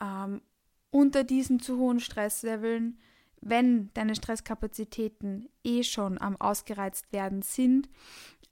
ähm, 0.00 0.42
unter 0.90 1.24
diesen 1.24 1.60
zu 1.60 1.78
hohen 1.78 2.00
Stressleveln, 2.00 2.98
wenn 3.40 3.92
deine 3.94 4.14
Stresskapazitäten 4.14 5.48
eh 5.64 5.82
schon 5.82 6.20
am 6.20 6.36
ausgereizt 6.36 7.12
werden 7.12 7.42
sind, 7.42 7.88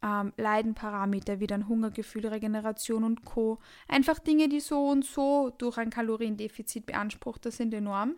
ähm, 0.03 0.33
Leidenparameter 0.37 1.41
wie 1.41 1.47
dann 1.47 1.69
Hungergefühl, 1.69 2.27
Regeneration 2.27 3.05
und 3.05 3.25
Co. 3.25 3.59
Einfach 3.89 4.19
Dinge, 4.19 4.49
die 4.49 4.61
so 4.61 4.87
und 4.87 5.05
so 5.05 5.51
durch 5.59 5.79
ein 5.79 5.91
Kaloriendefizit 5.91 6.87
beansprucht, 6.87 7.47
das 7.47 7.57
sind 7.57 7.75
enorm. 7.75 8.17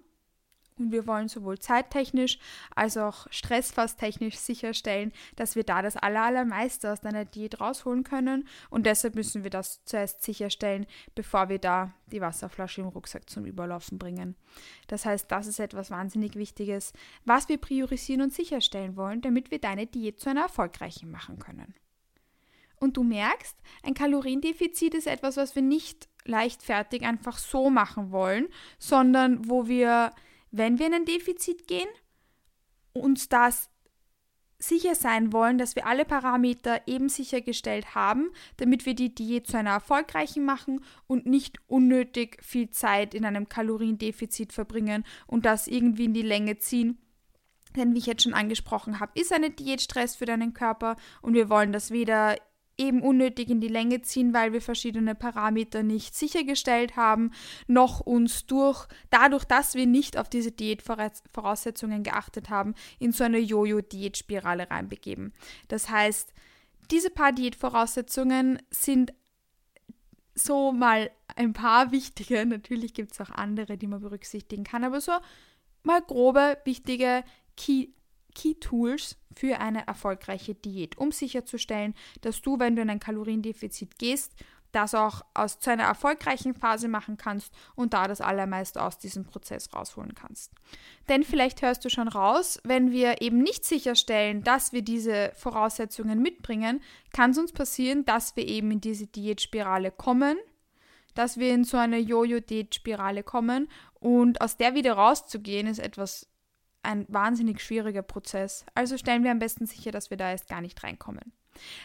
Und 0.80 0.92
wir 0.92 1.06
wollen 1.06 1.28
sowohl 1.28 1.58
zeittechnisch 1.58 2.38
als 2.74 2.96
auch 2.96 3.26
stressfasstechnisch 3.30 4.36
sicherstellen, 4.36 5.12
dass 5.36 5.54
wir 5.54 5.64
da 5.64 5.82
das 5.82 5.96
Allermeiste 5.96 6.90
aus 6.90 7.00
deiner 7.00 7.24
Diät 7.24 7.60
rausholen 7.60 8.02
können. 8.02 8.48
Und 8.70 8.86
deshalb 8.86 9.14
müssen 9.14 9.44
wir 9.44 9.50
das 9.50 9.84
zuerst 9.84 10.22
sicherstellen, 10.22 10.86
bevor 11.14 11.48
wir 11.48 11.58
da 11.58 11.92
die 12.06 12.20
Wasserflasche 12.20 12.80
im 12.80 12.88
Rucksack 12.88 13.28
zum 13.28 13.44
Überlaufen 13.44 13.98
bringen. 13.98 14.34
Das 14.88 15.04
heißt, 15.04 15.30
das 15.30 15.46
ist 15.46 15.60
etwas 15.60 15.90
wahnsinnig 15.90 16.34
Wichtiges, 16.34 16.92
was 17.24 17.48
wir 17.48 17.58
priorisieren 17.58 18.22
und 18.22 18.32
sicherstellen 18.32 18.96
wollen, 18.96 19.20
damit 19.20 19.50
wir 19.50 19.58
deine 19.60 19.86
Diät 19.86 20.18
zu 20.18 20.30
einer 20.30 20.42
erfolgreichen 20.42 21.10
machen 21.10 21.38
können. 21.38 21.74
Und 22.80 22.96
du 22.96 23.02
merkst, 23.02 23.56
ein 23.82 23.92
Kaloriendefizit 23.94 24.94
ist 24.94 25.06
etwas, 25.06 25.36
was 25.36 25.54
wir 25.54 25.62
nicht 25.62 26.08
leichtfertig 26.24 27.02
einfach 27.02 27.36
so 27.38 27.68
machen 27.68 28.10
wollen, 28.10 28.48
sondern 28.78 29.48
wo 29.48 29.68
wir 29.68 30.12
wenn 30.50 30.78
wir 30.78 30.86
in 30.86 30.94
ein 30.94 31.04
Defizit 31.04 31.66
gehen, 31.66 31.88
uns 32.92 33.28
das 33.28 33.70
sicher 34.58 34.94
sein 34.94 35.32
wollen, 35.32 35.58
dass 35.58 35.74
wir 35.74 35.86
alle 35.86 36.04
Parameter 36.04 36.86
eben 36.86 37.08
sichergestellt 37.08 37.94
haben, 37.94 38.30
damit 38.58 38.84
wir 38.84 38.94
die 38.94 39.14
Diät 39.14 39.46
zu 39.46 39.56
einer 39.56 39.70
erfolgreichen 39.70 40.44
machen 40.44 40.84
und 41.06 41.26
nicht 41.26 41.58
unnötig 41.66 42.38
viel 42.42 42.70
Zeit 42.70 43.14
in 43.14 43.24
einem 43.24 43.48
Kaloriendefizit 43.48 44.52
verbringen 44.52 45.04
und 45.26 45.46
das 45.46 45.66
irgendwie 45.66 46.04
in 46.04 46.14
die 46.14 46.22
Länge 46.22 46.58
ziehen. 46.58 46.98
Denn 47.76 47.94
wie 47.94 47.98
ich 47.98 48.06
jetzt 48.06 48.24
schon 48.24 48.34
angesprochen 48.34 49.00
habe, 49.00 49.18
ist 49.18 49.32
eine 49.32 49.50
Diät 49.50 49.80
Stress 49.80 50.16
für 50.16 50.26
deinen 50.26 50.52
Körper 50.52 50.96
und 51.22 51.34
wir 51.34 51.48
wollen 51.48 51.72
das 51.72 51.90
weder 51.90 52.36
eben 52.80 53.02
unnötig 53.02 53.50
in 53.50 53.60
die 53.60 53.68
Länge 53.68 54.00
ziehen, 54.02 54.32
weil 54.32 54.52
wir 54.52 54.62
verschiedene 54.62 55.14
Parameter 55.14 55.82
nicht 55.82 56.14
sichergestellt 56.14 56.96
haben, 56.96 57.30
noch 57.66 58.00
uns 58.00 58.46
durch, 58.46 58.88
dadurch, 59.10 59.44
dass 59.44 59.74
wir 59.74 59.86
nicht 59.86 60.16
auf 60.16 60.28
diese 60.28 60.50
Diätvoraussetzungen 60.50 62.02
geachtet 62.02 62.48
haben, 62.48 62.74
in 62.98 63.12
so 63.12 63.22
eine 63.22 63.38
Jojo-Diätspirale 63.38 64.70
reinbegeben. 64.70 65.32
Das 65.68 65.90
heißt, 65.90 66.32
diese 66.90 67.10
paar 67.10 67.32
Diätvoraussetzungen 67.32 68.58
sind 68.70 69.12
so 70.34 70.72
mal 70.72 71.10
ein 71.36 71.52
paar 71.52 71.92
wichtige, 71.92 72.44
natürlich 72.46 72.94
gibt 72.94 73.12
es 73.12 73.20
auch 73.20 73.30
andere, 73.30 73.76
die 73.76 73.86
man 73.86 74.00
berücksichtigen 74.00 74.64
kann, 74.64 74.84
aber 74.84 75.00
so 75.00 75.12
mal 75.82 76.00
grobe, 76.00 76.58
wichtige 76.64 77.24
Key 77.56 77.88
Key 78.34 78.54
Tools 78.54 79.16
für 79.34 79.58
eine 79.60 79.86
erfolgreiche 79.86 80.54
Diät, 80.54 80.98
um 80.98 81.12
sicherzustellen, 81.12 81.94
dass 82.20 82.42
du, 82.42 82.58
wenn 82.58 82.76
du 82.76 82.82
in 82.82 82.90
ein 82.90 83.00
Kaloriendefizit 83.00 83.98
gehst, 83.98 84.34
das 84.72 84.94
auch 84.94 85.22
aus 85.34 85.58
zu 85.58 85.70
einer 85.70 85.84
erfolgreichen 85.84 86.54
Phase 86.54 86.88
machen 86.88 87.16
kannst 87.16 87.52
und 87.74 87.92
da 87.92 88.06
das 88.06 88.20
Allermeiste 88.20 88.82
aus 88.82 88.98
diesem 88.98 89.24
Prozess 89.24 89.72
rausholen 89.74 90.14
kannst. 90.14 90.52
Denn 91.08 91.24
vielleicht 91.24 91.62
hörst 91.62 91.84
du 91.84 91.90
schon 91.90 92.08
raus, 92.08 92.60
wenn 92.64 92.92
wir 92.92 93.20
eben 93.20 93.38
nicht 93.38 93.64
sicherstellen, 93.64 94.42
dass 94.42 94.72
wir 94.72 94.82
diese 94.82 95.32
Voraussetzungen 95.34 96.22
mitbringen, 96.22 96.80
kann 97.12 97.32
es 97.32 97.38
uns 97.38 97.52
passieren, 97.52 98.04
dass 98.04 98.36
wir 98.36 98.46
eben 98.46 98.70
in 98.70 98.80
diese 98.80 99.06
Diätspirale 99.06 99.90
kommen, 99.90 100.36
dass 101.14 101.38
wir 101.38 101.52
in 101.52 101.64
so 101.64 101.76
eine 101.76 101.98
Jojo-Diätspirale 101.98 103.22
kommen 103.22 103.68
und 103.94 104.40
aus 104.40 104.56
der 104.56 104.74
wieder 104.74 104.92
rauszugehen 104.92 105.66
ist 105.66 105.80
etwas 105.80 106.29
ein 106.82 107.06
wahnsinnig 107.08 107.60
schwieriger 107.60 108.02
Prozess. 108.02 108.64
Also 108.74 108.96
stellen 108.96 109.24
wir 109.24 109.30
am 109.30 109.38
besten 109.38 109.66
sicher, 109.66 109.90
dass 109.90 110.10
wir 110.10 110.16
da 110.16 110.30
erst 110.30 110.48
gar 110.48 110.60
nicht 110.60 110.82
reinkommen. 110.82 111.32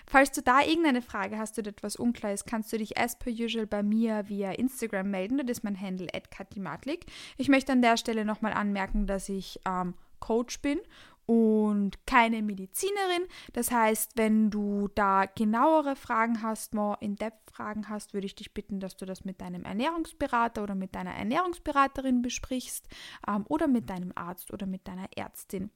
Falls 0.06 0.32
du 0.32 0.42
da 0.42 0.62
irgendeine 0.62 1.02
Frage 1.02 1.38
hast 1.38 1.58
oder 1.58 1.70
etwas 1.70 1.96
unklar 1.96 2.32
ist, 2.32 2.46
kannst 2.46 2.72
du 2.72 2.78
dich 2.78 2.98
as 2.98 3.18
per 3.18 3.32
usual 3.32 3.66
bei 3.66 3.84
mir 3.84 4.30
via 4.30 4.52
Instagram 4.52 5.10
melden. 5.10 5.38
Das 5.38 5.58
ist 5.58 5.64
mein 5.64 5.80
Handle 5.80 6.08
@katimatlik. 6.30 7.06
Ich 7.38 7.50
möchte 7.50 7.72
an 7.72 7.82
der 7.82 7.98
Stelle 7.98 8.26
nochmal 8.26 8.54
anmerken, 8.54 9.08
dass 9.08 9.28
ich 9.28 9.60
ähm, 9.66 9.96
Coach 10.20 10.62
bin 10.62 10.80
und 11.26 12.06
keine 12.06 12.42
Medizinerin. 12.42 13.28
Das 13.54 13.72
heißt, 13.72 14.12
wenn 14.16 14.52
du 14.52 14.90
da 14.94 15.26
genauere 15.26 15.96
Fragen 15.96 16.42
hast, 16.42 16.74
more 16.74 16.98
in-depth-Fragen 17.02 17.90
hast, 17.90 18.14
würde 18.14 18.28
ich 18.28 18.36
dich 18.36 18.54
bitten, 18.54 18.80
dass 18.80 18.96
du 18.98 19.06
das 19.06 19.26
mit 19.26 19.42
deinem 19.42 19.64
Ernährungsberater 19.64 20.62
oder 20.62 20.76
mit 20.76 20.96
deiner 20.96 21.14
Ernährungsberaterin 21.14 22.22
besprichst 22.22 22.88
ähm, 23.28 23.46
oder 23.48 23.68
mit 23.68 23.90
deinem 23.90 24.12
Arzt 24.16 24.54
oder 24.54 24.66
mit 24.66 24.88
deiner 24.88 25.08
Ärztin. 25.16 25.72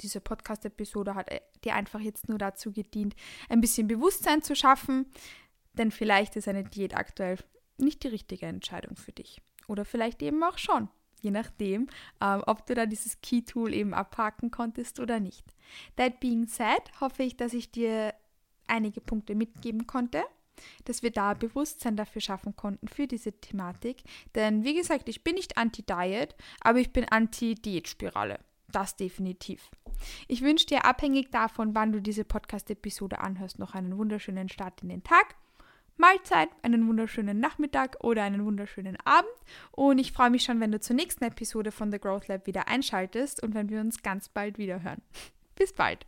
Diese 0.00 0.20
Podcast-Episode 0.20 1.14
hat 1.14 1.30
äh, 1.30 1.40
dir 1.64 1.74
einfach 1.74 2.00
jetzt 2.00 2.28
nur 2.28 2.38
dazu 2.38 2.72
gedient, 2.72 3.14
ein 3.48 3.60
bisschen 3.60 3.88
Bewusstsein 3.88 4.42
zu 4.42 4.54
schaffen, 4.54 5.06
denn 5.74 5.90
vielleicht 5.90 6.36
ist 6.36 6.48
eine 6.48 6.64
Diät 6.64 6.96
aktuell 6.96 7.38
nicht 7.78 8.04
die 8.04 8.08
richtige 8.08 8.46
Entscheidung 8.46 8.96
für 8.96 9.12
dich. 9.12 9.40
Oder 9.66 9.84
vielleicht 9.84 10.22
eben 10.22 10.42
auch 10.42 10.58
schon 10.58 10.88
je 11.22 11.30
nachdem, 11.30 11.88
ähm, 12.20 12.42
ob 12.46 12.66
du 12.66 12.74
da 12.74 12.86
dieses 12.86 13.20
Key-Tool 13.20 13.72
eben 13.72 13.94
abhaken 13.94 14.50
konntest 14.50 15.00
oder 15.00 15.20
nicht. 15.20 15.44
That 15.96 16.20
being 16.20 16.46
said, 16.46 16.82
hoffe 17.00 17.22
ich, 17.22 17.36
dass 17.36 17.54
ich 17.54 17.70
dir 17.70 18.14
einige 18.66 19.00
Punkte 19.00 19.34
mitgeben 19.34 19.86
konnte, 19.86 20.22
dass 20.84 21.02
wir 21.02 21.10
da 21.10 21.34
Bewusstsein 21.34 21.96
dafür 21.96 22.20
schaffen 22.20 22.56
konnten 22.56 22.88
für 22.88 23.06
diese 23.06 23.32
Thematik. 23.32 24.02
Denn 24.34 24.64
wie 24.64 24.74
gesagt, 24.74 25.08
ich 25.08 25.24
bin 25.24 25.34
nicht 25.34 25.56
anti-Diet, 25.56 26.34
aber 26.60 26.78
ich 26.78 26.92
bin 26.92 27.04
anti-Diätspirale. 27.04 28.38
Das 28.70 28.96
definitiv. 28.96 29.70
Ich 30.28 30.42
wünsche 30.42 30.66
dir 30.66 30.84
abhängig 30.84 31.30
davon, 31.30 31.74
wann 31.74 31.92
du 31.92 32.00
diese 32.00 32.24
Podcast-Episode 32.24 33.20
anhörst, 33.20 33.58
noch 33.58 33.74
einen 33.74 33.96
wunderschönen 33.96 34.48
Start 34.48 34.82
in 34.82 34.88
den 34.88 35.04
Tag. 35.04 35.36
Mahlzeit, 35.96 36.48
einen 36.62 36.86
wunderschönen 36.88 37.40
Nachmittag 37.40 37.96
oder 38.02 38.22
einen 38.22 38.44
wunderschönen 38.44 38.96
Abend. 39.04 39.32
Und 39.70 39.98
ich 39.98 40.12
freue 40.12 40.30
mich 40.30 40.44
schon, 40.44 40.60
wenn 40.60 40.72
du 40.72 40.80
zur 40.80 40.96
nächsten 40.96 41.24
Episode 41.24 41.72
von 41.72 41.90
The 41.90 41.98
Growth 41.98 42.28
Lab 42.28 42.46
wieder 42.46 42.68
einschaltest 42.68 43.42
und 43.42 43.54
wenn 43.54 43.68
wir 43.68 43.80
uns 43.80 44.02
ganz 44.02 44.28
bald 44.28 44.58
wieder 44.58 44.82
hören. 44.82 45.02
Bis 45.56 45.72
bald. 45.72 46.06